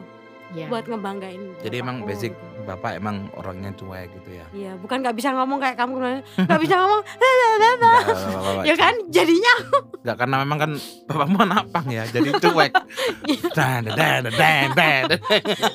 [0.52, 0.66] Iya.
[0.68, 1.42] buat ngebanggain.
[1.58, 2.10] Jadi emang bapakku.
[2.12, 2.32] basic
[2.62, 4.46] bapak emang orangnya cuek gitu ya.
[4.50, 6.20] Iya, bukan nggak bisa ngomong kayak kamu kemarin.
[6.46, 7.02] nggak bisa ngomong.
[8.62, 8.94] Ya kan?
[9.08, 9.52] Jadinya
[10.00, 10.70] enggak karena memang kan
[11.04, 12.72] bapakmu anak pang ya, jadi cuek.
[13.56, 15.04] Dan dan dan dan.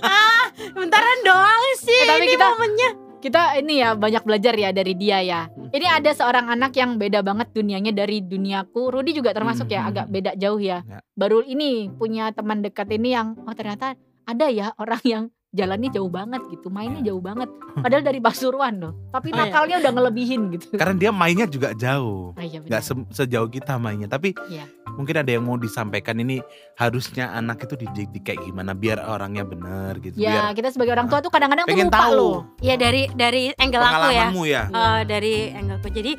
[0.77, 1.91] bentaran doang sih.
[1.97, 2.89] Eh, tapi ini kita- momennya.
[3.21, 5.45] Kita ini ya banyak belajar ya dari dia ya.
[5.45, 5.69] Hmm.
[5.69, 8.89] Ini ada seorang anak yang beda banget dunianya dari duniaku.
[8.89, 9.89] Rudi juga termasuk ya Hmm.
[9.93, 10.81] agak beda jauh ya.
[10.81, 11.05] Ya.
[11.13, 13.93] Baru ini punya teman dekat ini yang oh ternyata
[14.31, 17.51] ada ya orang yang jalannya jauh banget gitu, mainnya jauh banget.
[17.83, 18.95] Padahal dari Pasuruan loh.
[19.11, 19.41] Tapi Oh, iya.
[19.45, 20.65] nakalnya udah ngelebihin gitu.
[20.73, 22.31] Karena dia mainnya juga jauh.
[22.33, 22.69] Ah, iya benar.
[22.71, 24.63] Nggak se- sejauh kita mainnya, tapi Iya.
[24.89, 26.39] mungkin ada yang mau disampaikan ini
[26.73, 30.15] harusnya anak itu dididik kayak gimana biar orangnya bener gitu.
[30.15, 32.35] Ya, biar kita sebagai orang tua tuh kadang-kadang tuh lupa tahu loh.
[32.59, 34.27] Ya dari dari angle aku ya.
[34.47, 34.63] ya.
[34.65, 35.91] Eh, dari angle aku.
[35.91, 36.11] Jadi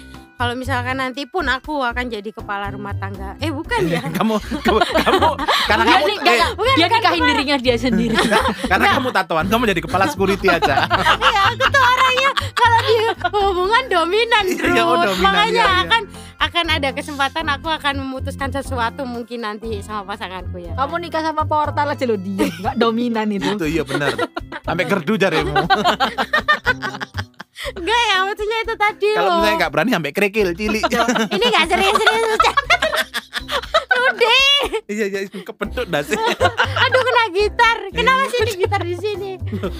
[0.42, 3.38] kalau misalkan nanti pun aku akan jadi kepala rumah tangga.
[3.38, 4.02] Eh bukan ya.
[4.10, 5.28] kamu, kamu, kamu,
[5.70, 8.16] karena Dia, kamu, nih, enggak, eh, enggak, dia nikahin dirinya dia sendiri.
[8.74, 10.74] karena kamu tatoan, kamu jadi kepala security aja.
[11.22, 12.94] Iya, aku tuh orangnya kalau di
[13.38, 14.74] hubungan dominan, Iya, Bro.
[14.74, 15.82] iya, oh, dominan, Makanya iya, iya.
[15.86, 16.02] akan
[16.42, 20.74] akan ada kesempatan aku akan memutuskan sesuatu mungkin nanti sama pasanganku ya.
[20.74, 23.46] Kamu nikah sama portal aja lo dia, enggak dominan itu.
[23.46, 24.10] itu iya benar.
[24.66, 25.54] Sampai kerdu jarimu.
[27.72, 30.80] Enggak ya, maksudnya itu tadi Kalau misalnya nggak berani sampai kerikil, cili.
[31.30, 32.40] Ini gak serius-serius.
[33.92, 34.40] Rudy,
[34.88, 36.16] Iya iya kepedut dah sih.
[36.16, 37.76] aduh kena gitar.
[37.92, 39.30] Kenapa sih ini gitar di sini?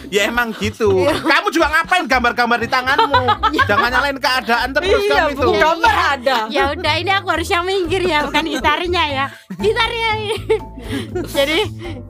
[0.09, 1.01] Ya emang gitu.
[1.03, 3.23] Kamu juga ngapain gambar-gambar di tanganmu?
[3.65, 5.49] Jangan nyalain keadaan terus Iya, kamu itu.
[5.59, 6.37] gambar ada.
[6.49, 9.25] Ya udah ini aku harus yang minggir ya, bukan gitarnya ya.
[9.57, 10.37] Gitarnya ini.
[11.27, 11.59] Jadi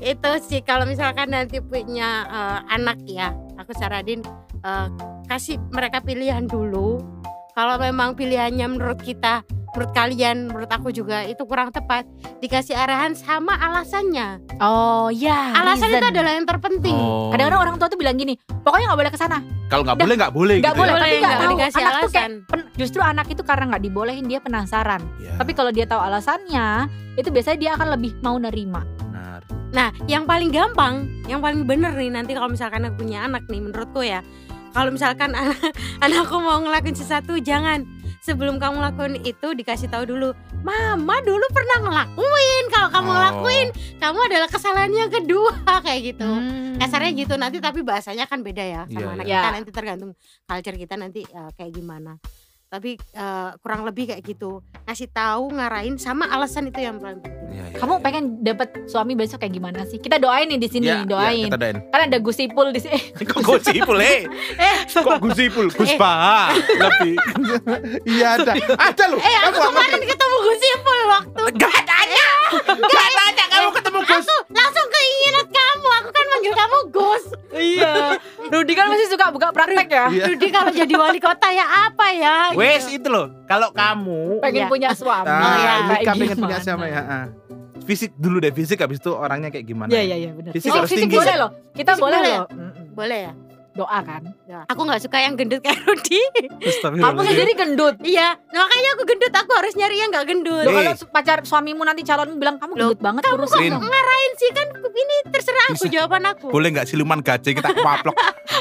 [0.02, 4.20] itu sih kalau misalkan nanti punya eh, anak ya, aku saranin
[4.62, 4.86] eh,
[5.26, 7.02] kasih mereka pilihan dulu.
[7.52, 12.08] Kalau memang pilihannya menurut kita, menurut kalian, menurut aku juga itu kurang tepat,
[12.40, 14.40] dikasih arahan sama alasannya.
[14.56, 15.52] Oh ya.
[15.52, 16.12] Alasan itu reason.
[16.16, 16.96] adalah yang terpenting.
[16.96, 17.28] Oh.
[17.28, 19.38] Kadang-kadang orang tua tuh bilang gini, pokoknya nggak boleh ke sana.
[19.68, 20.96] Kalau nggak boleh nggak boleh Nggak gitu boleh, ya.
[20.96, 21.52] tapi Boleh, nggak tahu.
[21.52, 22.32] dikasih Anak tuh kayak alasan.
[22.48, 25.02] pen- justru anak itu karena nggak dibolehin dia penasaran.
[25.18, 26.68] Iya, Tapi kalau dia tahu alasannya,
[27.14, 28.80] itu biasanya dia akan lebih mau nerima.
[29.02, 29.40] benar.
[29.72, 30.94] Nah, yang paling gampang,
[31.24, 34.24] yang paling bener nih nanti kalau misalkan aku punya anak nih menurutku ya.
[34.72, 35.60] Kalau misalkan anak,
[36.00, 37.84] anakku mau ngelakuin sesuatu jangan
[38.18, 40.30] sebelum kamu lakuin itu dikasih tahu dulu.
[40.62, 42.64] Mama dulu pernah ngelakuin.
[42.68, 43.12] Kalau kamu Oh.
[43.12, 45.52] ngelakuin, kamu adalah kesalahan yang kedua
[45.84, 46.24] kayak gitu.
[46.24, 46.78] Hmm.
[46.78, 49.38] Kasarnya gitu nanti tapi bahasanya kan beda ya sama Iya, anak iya.
[49.38, 50.10] kita nanti tergantung
[50.42, 52.16] culture kita nanti eh, kayak gimana.
[52.72, 54.64] Tapi eh, kurang lebih kayak gitu.
[54.88, 57.42] Ngasih tahu, ngarahin sama alasan itu yang paling penting.
[57.52, 58.00] Iya, iya, Kamu iya.
[58.00, 60.00] pengen dapat suami besok kayak gimana sih?
[60.00, 61.52] Kita doain nih di sini, iya, doain.
[61.52, 61.78] kita doain.
[61.92, 62.96] Kan ada gusipul di sini.
[63.28, 64.24] Kok gusipul eh?
[64.88, 65.68] Kok gusipul?
[65.68, 67.16] Gus Eh.
[68.08, 68.52] Iya ada.
[68.56, 69.20] Ada loh.
[69.20, 72.26] Eh, aku kemarin ketemu Gus Ipul waktu Gak tanya.
[72.72, 73.44] Gak tanya
[76.42, 77.24] manggil kamu Gus.
[77.54, 77.94] iya.
[78.44, 80.06] Rudi kan masih suka buka praktek ya.
[80.10, 80.24] Iya.
[80.26, 82.36] Rudi kalau jadi wali kota ya apa ya?
[82.52, 83.30] Wes itu loh.
[83.46, 84.68] Kalau kamu Pengen Iya.
[84.68, 85.30] punya suami.
[85.30, 85.72] Nah, iya.
[85.78, 86.66] nikah Kayak pengen punya gimana?
[86.66, 87.00] siapa ya?
[87.00, 87.26] ah.
[87.82, 89.90] Fisik dulu deh, fisik habis itu orangnya kayak gimana?
[89.90, 90.50] Iya iya iya benar.
[90.50, 91.18] Fisik Oh, harus fisik tinggi.
[91.18, 91.50] boleh loh.
[91.72, 92.46] Kita Fisik boleh boleh loh.
[92.48, 92.84] Mm-mm.
[92.92, 93.32] Boleh ya?
[93.72, 94.20] Doa kan.
[94.44, 94.68] Ya.
[94.68, 96.20] Aku nggak suka yang gendut kayak Rudi.
[96.82, 97.96] Kamu sendiri gendut.
[97.98, 99.32] Iya, makanya aku gendut.
[99.32, 100.62] Aku harus nyari yang nggak gendut.
[100.62, 103.80] Loh, kalau pacar suamimu nanti calonmu bilang kamu Loh, gendut banget Kamu kurus kok dong.
[103.80, 104.68] ngarahin sih kan?
[104.92, 105.88] Ini terserah aku Bisa.
[105.90, 106.46] jawaban aku.
[106.48, 108.12] Boleh nggak siluman gajah kita paplok?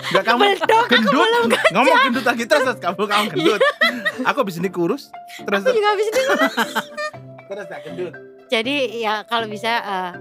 [0.10, 1.12] Enggak kamu Beledok, aku gendut.
[1.28, 3.62] belum Ngomong gendut lagi terus terus kamu kamu gendut.
[4.24, 5.04] Aku habis ini kurus.
[5.38, 6.22] Terus Aku juga habis itu.
[7.52, 8.14] terus nggak gendut.
[8.48, 10.12] Jadi ya kalau bisa eh,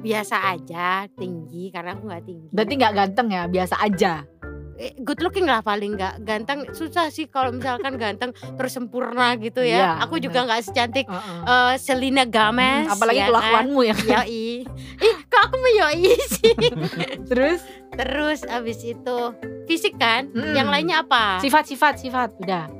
[0.00, 2.48] biasa aja tinggi karena aku nggak tinggi.
[2.50, 4.24] Berarti nggak ganteng ya, biasa aja.
[4.80, 9.60] Eh, good looking lah paling nggak ganteng susah sih kalau misalkan ganteng terus sempurna gitu
[9.60, 9.76] ya.
[9.76, 11.40] Iya, aku juga nggak secantik Heeh.
[11.44, 12.88] eh, Selena Gomez.
[12.88, 13.92] Hmm, apalagi ya kelakuanmu ya.
[13.92, 14.08] Kan?
[14.08, 14.48] Yoi.
[15.04, 16.54] Ih, kok aku mau yoi sih?
[17.28, 17.60] Terus
[17.90, 19.18] Terus abis itu
[19.68, 20.30] fisik kan?
[20.32, 20.54] Mm.
[20.56, 21.42] Yang lainnya apa?
[21.42, 22.79] sifat-sifat sifat udah.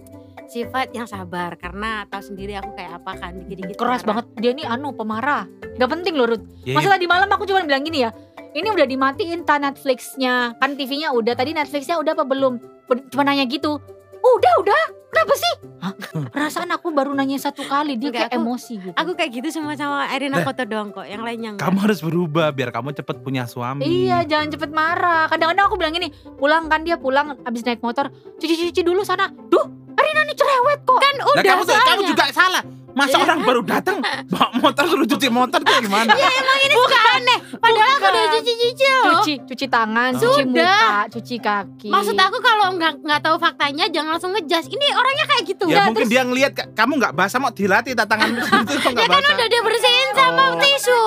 [0.50, 4.06] Sifat yang sabar karena tahu sendiri aku kayak apa kan dikit-dikit Keras marah.
[4.20, 5.46] banget dia nih anu pemarah.
[5.78, 6.42] Gak penting loh Ruth.
[6.60, 8.10] Ya, Masa tadi malam aku cuma bilang gini ya.
[8.50, 12.58] Ini udah dimatiin ta Netflixnya Kan TV-nya udah Tadi Netflixnya udah apa belum
[13.06, 13.78] Cuma nanya gitu
[14.18, 15.94] Udah udah Kenapa sih Hah?
[16.34, 19.48] Perasaan aku baru nanya satu kali Dia Enggak, kayak aku- emosi gitu Aku kayak gitu
[19.54, 20.42] sama sama Erina Nah.
[20.42, 21.06] Koto doang kok.
[21.06, 21.62] Yang lainnya enggak.
[21.62, 23.86] Kamu harus berubah biar kamu cepet punya suami.
[23.86, 28.10] Iya jangan cepet marah Kadang-kadang aku bilang gini Pulang kan dia pulang Abis naik motor
[28.34, 32.62] Cuci-cuci dulu sana Duh Arina nih cerewet kok Kan udah kamu, tuh- kamu juga salah.
[32.92, 36.10] Masa orang baru datang bawa motor suruh cuci motor tuh gimana?
[36.10, 37.38] Emang ini suka aneh.
[37.52, 38.12] Padahal aku Bukan.
[38.12, 39.04] udah cuci-cuci loh.
[39.12, 40.80] Cuci, cuci tangan, cuci Sudah.
[40.80, 41.88] muka, cuci kaki.
[41.88, 44.68] Maksud aku kalau nggak nggak tahu faktanya jangan langsung ngejudge.
[44.68, 45.64] Ini orangnya kayak gitu.
[45.66, 49.04] Ya mungkin dia ngelihat ka- kamu nggak basah mau dilatih tak tanganmu itu kok Ya
[49.04, 49.34] kan basah.
[49.34, 50.58] udah dia bersihin sama Oh.
[50.58, 51.02] tisu.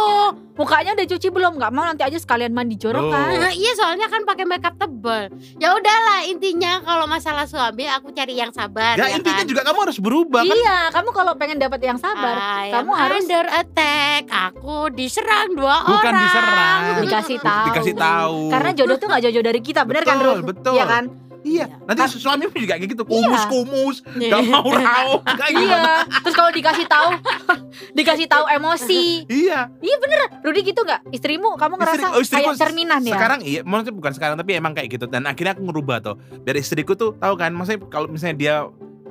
[0.53, 1.57] mukanya udah cuci belum?
[1.57, 3.09] Nggak mau nanti aja sekalian mandi jorok Oh.
[3.09, 3.25] kan?
[3.33, 5.33] Nah, iya soalnya kan pakai makeup tebel.
[5.57, 9.49] Ya udahlah intinya kalau masalah suami aku cari yang sabar Ya ya, intinya kan?
[9.49, 10.53] juga kamu harus berubah kan.
[10.53, 14.21] Iya, kamu kalau pengen dapat yang sabar, I kamu am harus under attack.
[14.27, 16.19] Aku diserang dua Bukan orang.
[16.19, 16.79] diserang.
[17.01, 17.65] dikasih tahu.
[17.67, 18.37] Dikasih tahu.
[18.51, 20.37] Karena jodoh tuh nggak jauh-jauh dari kita, bener kan, Betul, Ruh?
[20.45, 20.75] betul.
[20.75, 21.05] Iya kan?
[21.43, 24.31] Iya, nanti Kan- suami juga kayak gitu, kumus-kumus, Iya.
[24.31, 25.91] gak mau rauk, kayak gimana?
[25.99, 26.23] Iya.
[26.23, 27.09] Terus kalau dikasih tahu,
[27.99, 29.27] dikasih tahu emosi.
[29.27, 29.67] Iya.
[30.39, 31.07] Rudy gitu nggak?
[31.09, 33.15] Istrimu, kamu ngerasa Istri- oh, istriku kayak cerminan ya?
[33.15, 36.15] Sekarang iya, maksudnya bukan sekarang tapi emang kayak gitu dan akhirnya aku ngerubah tuh.
[36.37, 38.55] Biar istriku tuh tahu kan, maksudnya kalau misalnya dia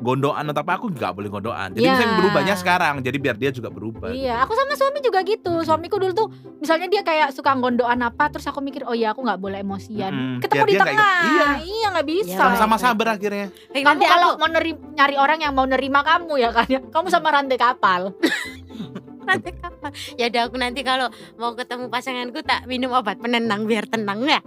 [0.03, 1.71] gondoan atau apa aku nggak boleh gondoan.
[1.73, 1.95] Jadi Iya.
[1.95, 4.11] misalnya berubahnya sekarang, jadi biar dia juga berubah.
[4.11, 5.63] Iya, aku sama suami juga gitu.
[5.63, 6.29] Suamiku dulu tuh,
[6.59, 10.11] misalnya dia kayak suka gondoan apa, terus aku mikir, oh ya aku nggak boleh emosian.
[10.11, 11.27] Mm-mm, Ketemu di tengah, ikut.
[11.31, 11.49] Iya.
[11.63, 12.35] iya nggak bisa.
[12.35, 13.47] Iya, Sama-sama sabar akhirnya.
[13.71, 14.49] Eh, Kamu nanti kalau aku mau
[14.93, 18.11] nyari orang yang mau nerima kamu ya kan kamu sama rantai kapal.
[19.29, 19.91] nanti kapan?
[20.19, 21.07] Ya udah aku nanti kalau
[21.39, 24.43] mau ketemu pasanganku tak minum obat penenang biar tenang ya.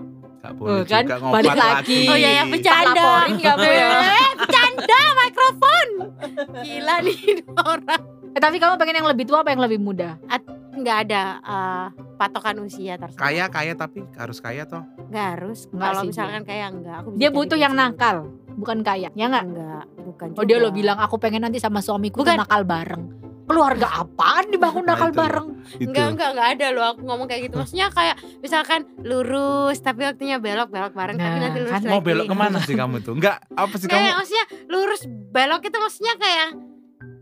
[0.45, 1.99] Gak boleh Oh, kan, juga balik ngobat lagi.
[2.05, 2.85] Oh iya ya Tak bercanda.
[2.93, 3.35] laporin
[4.39, 5.87] bercanda mikrofon.
[6.61, 7.19] Gila nih
[7.57, 8.01] orang.
[8.29, 10.21] Eh, tapi kamu pengen yang lebih tua apa yang lebih muda?
[10.75, 11.85] Nggak ada eh,
[12.15, 13.17] patokan usia terserah.
[13.17, 14.83] Kaya kaya tapi harus kaya toh.
[15.07, 15.59] Nggak harus.
[15.67, 17.81] Nggak Kalau misalkan kayak enggak, aku bisa Dia butuh yang gitu.
[17.81, 18.15] nakal,
[18.53, 19.09] bukan kaya.
[19.11, 19.45] Ya nggak?
[19.45, 20.63] Enggak, bukan Oh dia juga.
[20.63, 22.37] lo bilang aku pengen nanti sama suamiku Bukan.
[22.37, 23.03] nakal bareng.
[23.45, 25.17] Keluarga apaan dibangun Nah, nakal itu.
[25.17, 25.47] bareng?
[25.71, 25.85] Itu.
[25.87, 27.55] Enggak, enggak, enggak ada loh aku ngomong kayak gitu.
[27.55, 31.91] Maksudnya kayak misalkan lurus tapi waktunya belok, belok bareng tapi Nah, nanti lurus kan lagi.
[31.91, 33.13] Mau belok ke mana sih kamu tuh?
[33.13, 34.17] Enggak, apa sih Kayak kamu?
[34.17, 36.49] maksudnya lurus belok itu maksudnya kayak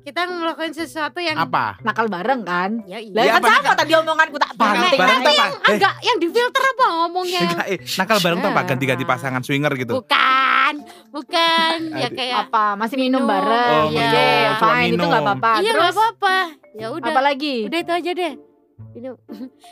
[0.04, 1.80] kita ngelakuin sesuatu yang Apa?
[1.80, 2.84] Nakal bareng kan?
[2.84, 3.10] ya iya.
[3.10, 5.45] Lah Ya, kan sama nakal- tadi omonganku tak bareng Nanti tuh apa?
[5.64, 7.41] Eh, Agak yang difilter apa ngomongnya?
[7.45, 8.60] enggak, eh, nakal bareng tuh apa?
[8.60, 8.68] Eh.
[8.68, 9.91] Ganti-ganti pasangan swinger gitu.
[9.95, 10.74] Bukan,
[11.10, 11.78] bukan.
[12.01, 13.32] ya kayak apa masih minum, Minum.
[13.32, 13.72] bareng?
[13.82, 14.04] Oh, Iya.
[14.04, 15.08] Oke, cuma fine itu minum.
[15.08, 15.51] nggak apa-apa.
[15.56, 16.38] iya Terus nggak apa-apa.
[16.74, 17.10] Ya udah.
[17.10, 17.56] apa lagi?
[17.64, 18.34] Udah itu aja deh.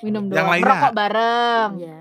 [0.01, 0.47] Minum Yang doang.
[0.49, 0.65] lainnya?
[0.65, 1.69] Merokok bareng.
[1.77, 1.97] ya.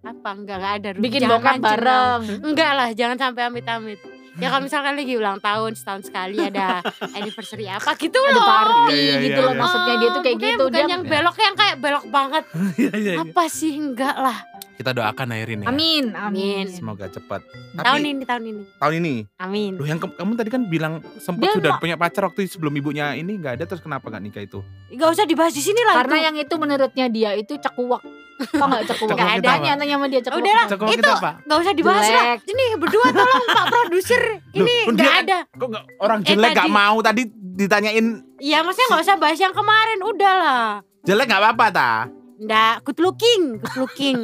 [0.00, 0.88] Apa enggak enggak ada.
[0.96, 2.20] Bikin bokap bareng.
[2.42, 3.98] Enggak lah, jangan sampai amit-amit.
[4.38, 6.78] Ya kalau misalkan lagi ulang tahun setahun sekali ada
[7.16, 8.44] anniversary apa gitu Ada loh.
[8.44, 9.60] party Iya, iya, gitu iya, loh iya.
[9.60, 10.64] maksudnya dia tuh kayak Bukannya- gitu.
[10.64, 12.44] Bukan Dia yang belok yang kayak belok banget.
[12.78, 13.20] Iya, iya, iya.
[13.20, 14.38] Apa sih enggak lah.
[14.72, 15.66] Kita doakan Airin ya.
[15.66, 16.70] Amin, amin.
[16.70, 17.42] Semoga cepat.
[17.74, 18.62] Tahun Tapi ini tahun ini.
[18.78, 19.14] tahun ini.
[19.36, 19.72] Amin.
[19.74, 22.70] Loh yang ke- kamu tadi kan bilang sempat Dia sudah nggak- punya pacar waktu sebelum
[22.72, 24.62] ibunya ini nggak ada terus kenapa nggak nikah itu?
[24.88, 25.98] Enggak usah dibahas di sini lah.
[25.98, 26.24] Karena itu.
[26.24, 28.06] yang itu menurutnya dia itu cekuak.
[28.38, 28.68] Kok?
[28.84, 29.74] Cekuak Nggak kita ada apa?
[29.74, 30.38] tanya sama dia cekuak.
[30.38, 31.30] Udah lah, Cekok itu apa?
[31.40, 32.24] enggak usah dibahas lah.
[32.24, 32.38] Jelek.
[32.46, 34.22] Ini berdua tolong Pak produser.
[34.52, 35.38] Ini Loh, enggak dia- ada.
[35.50, 37.22] Kok nggak orang Eh, jelek nggak tadi- mau tadi
[37.58, 38.06] ditanyain
[38.38, 40.66] Iya, maksudnya enggak usah bahas yang kemarin, udah lah.
[41.02, 41.92] jelek nggak apa-apa ta?
[42.38, 44.18] Enggak, good looking, good looking.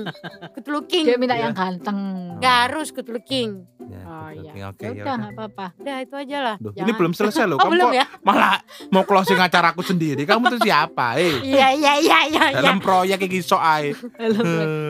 [0.54, 1.02] good looking.
[1.02, 1.50] Dia minta Iya.
[1.50, 1.98] yang ganteng.
[2.38, 3.66] Enggak harus good looking.
[3.80, 4.70] Ya, Oh iya.
[4.70, 5.66] oke, Ya ya udah nggak apa-apa.
[5.76, 6.56] Udah itu aja lah.
[6.56, 7.58] Duh, ini belum selesai loh.
[7.58, 8.06] Oh, Kamu belum kok ya?
[8.22, 10.22] malah mau closing acaraku sendiri.
[10.22, 11.18] Kamu tuh siapa?
[11.18, 12.62] Eh, Iya, iya, iya, iya, iya.
[12.62, 13.90] dalam proyek iki sok ae.
[14.14, 14.40] Halo,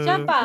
[0.05, 0.41] Siapa?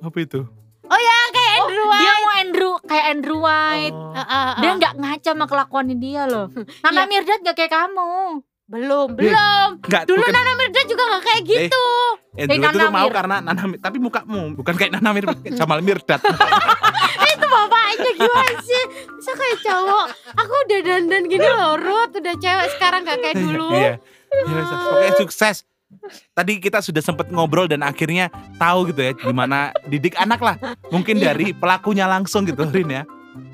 [0.00, 0.42] Apa itu?
[0.88, 1.16] Kayak
[1.60, 3.94] Andrew Oh, Dia mau Andrew kayak Andrew White.
[3.94, 4.10] Oh.
[4.12, 4.74] Ah, ah, Dia ah.
[4.74, 6.50] nggak ngaca sama kelakuannya dia loh.
[6.82, 7.06] Nana Iya.
[7.06, 8.42] Mirdad nggak kayak kamu.
[8.68, 9.68] Belum, Eh, belum.
[9.80, 11.86] Enggak, Dulu bukan Nana Mirdad juga gak kayak gitu.
[12.28, 13.14] Andrew Eh, itu tuh Nana mau Mir.
[13.16, 16.20] karena Nana tapi mukamu bukan kayak Nana Mir, kayak Jamal Mirdad.
[17.32, 18.82] itu bapaknya gimana sih?
[19.10, 20.06] Bisa kayak cowok.
[20.36, 22.12] Aku udah dandan gini loh, Ruth.
[22.14, 23.72] Udah cewek sekarang gak kayak dulu.
[23.72, 23.92] Iya.
[24.28, 25.56] Iya, Pokoknya sukses.
[26.30, 30.56] Tadi kita sudah sempat ngobrol dan akhirnya tahu gitu ya gimana didik anak lah.
[30.86, 31.32] Mungkin Iya.
[31.32, 33.02] dari pelakunya langsung gitu Rin ya.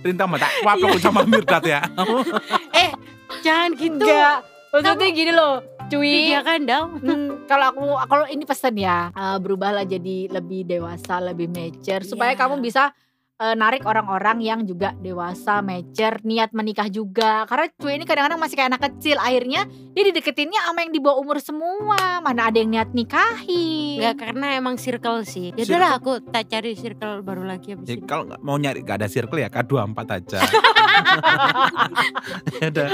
[0.02, 1.80] Rin tahu tak wah pelaku sama Mirdad ya.
[3.44, 4.02] Jangan gitu.
[4.02, 4.53] Enggak.
[4.74, 6.34] Maksudnya gini loh, cuy.
[6.34, 6.88] Iya kan dong.
[6.98, 12.34] Hmm, kalau aku kalau ini pesan ya eh, berubahlah jadi lebih dewasa, lebih mature supaya
[12.34, 12.40] Iya.
[12.42, 12.90] kamu bisa
[13.36, 17.42] eh, narik orang-orang yang juga dewasa, mature, niat menikah juga.
[17.44, 21.18] Karena cuy ini kadang-kadang masih kayak anak kecil, akhirnya dia dideketinnya sama yang di bawah
[21.18, 22.20] umur semua.
[22.20, 23.98] Mana ada yang niat nikahi.
[23.98, 25.50] Enggak karena emang circle sih.
[25.52, 28.04] Ya udahlah aku tak cari circle baru lagi habis Ya, ini.
[28.04, 30.38] kalau nggak mau nyari gak ada circle ya K24 aja.
[32.54, 32.88] ya udah.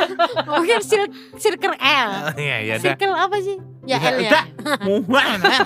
[0.47, 2.11] Mungkin cir- circle L.
[2.41, 2.85] Iya ya udah.
[2.87, 3.57] Circle apa sih?
[3.85, 4.31] Ya Ya L ya.
[4.31, 4.45] udah.
[4.85, 5.37] Muan.
[5.37, 5.61] Udah,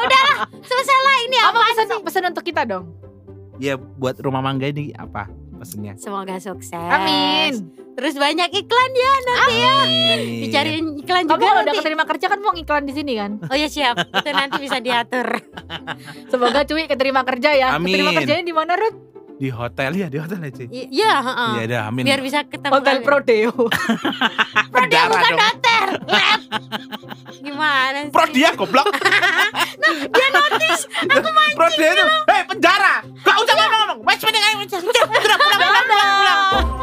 [0.04, 0.36] udahlah.
[0.60, 1.98] Selesai lah ini Apa apa pesan, sih?
[2.02, 2.84] pesan untuk kita dong?
[3.60, 5.28] Ya buat rumah mangga ini apa
[5.60, 5.92] pesennya?
[6.00, 6.72] Semoga sukses.
[6.72, 7.68] Amin.
[7.92, 9.76] Terus banyak iklan ya nanti ya.
[9.84, 10.18] Amin.
[10.48, 13.36] Dicariin iklan Kamu juga kalau udah keterima kerja kan mau iklan di sini kan?
[13.44, 14.00] Oh ya siap.
[14.00, 15.28] Itu nanti bisa diatur.
[16.32, 17.68] Semoga cuy keterima kerja ya.
[17.76, 17.92] Amin.
[17.92, 19.09] Keterima kerjanya di mana Ruth?
[19.40, 20.64] di hotel ya di hotel aja.
[20.68, 21.52] Iya iya heeh.
[21.64, 22.04] Iya amin.
[22.04, 23.56] Biar bisa ketemu hotel Prodeo.
[24.74, 26.40] Prodeo bukan hotel lab.
[27.40, 28.12] Gimana sih?
[28.12, 28.88] Prodeo goblok.
[29.80, 32.94] Nah dia notice aku mancing Prodeo itu hei eh, penjara.
[33.24, 33.64] Gak usah iya.
[33.64, 33.98] ngomong-ngomong.
[34.04, 36.79] Wes mending ayo pulang pulang pulang pulang.